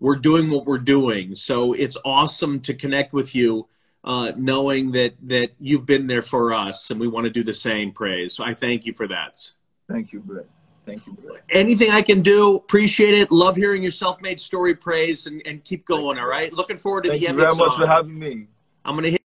we're 0.00 0.16
doing 0.16 0.50
what 0.50 0.66
we're 0.66 0.78
doing. 0.78 1.34
So 1.34 1.72
it's 1.72 1.96
awesome 2.04 2.60
to 2.60 2.74
connect 2.74 3.14
with 3.14 3.34
you, 3.34 3.68
uh, 4.04 4.32
knowing 4.36 4.92
that 4.92 5.14
that 5.28 5.52
you've 5.60 5.86
been 5.86 6.06
there 6.08 6.22
for 6.22 6.52
us, 6.52 6.90
and 6.90 7.00
we 7.00 7.08
want 7.08 7.24
to 7.24 7.30
do 7.30 7.42
the 7.42 7.54
same. 7.54 7.92
Praiz. 7.92 8.32
So 8.32 8.44
I 8.44 8.52
thank 8.52 8.84
you 8.84 8.92
for 8.92 9.08
that. 9.08 9.50
Thank 9.88 10.12
you, 10.12 10.20
Brett. 10.20 10.46
Thank 10.84 11.06
you. 11.06 11.16
Anything 11.50 11.90
I 11.90 12.02
can 12.02 12.22
do, 12.22 12.56
appreciate 12.56 13.14
it. 13.14 13.30
Love 13.30 13.56
hearing 13.56 13.82
your 13.82 13.92
self-made 13.92 14.40
story 14.40 14.74
praised, 14.74 15.26
and, 15.26 15.42
and 15.46 15.62
keep 15.64 15.84
going. 15.84 16.18
All 16.18 16.26
right. 16.26 16.52
Looking 16.52 16.76
forward 16.76 17.04
to 17.04 17.10
Thank 17.10 17.20
the 17.20 17.26
Thank 17.26 17.38
you 17.38 17.44
very 17.44 17.56
much 17.56 17.76
for 17.76 17.86
having 17.86 18.18
me. 18.18 18.48
I'm 18.84 18.96
gonna 18.96 19.10
hit. 19.10 19.22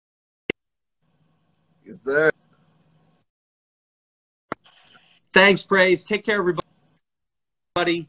Yes, 1.85 2.01
sir. 2.01 2.31
Thanks, 5.33 5.63
Praiz. 5.63 6.05
Take 6.05 6.25
care, 6.25 6.37
everybody. 6.37 8.07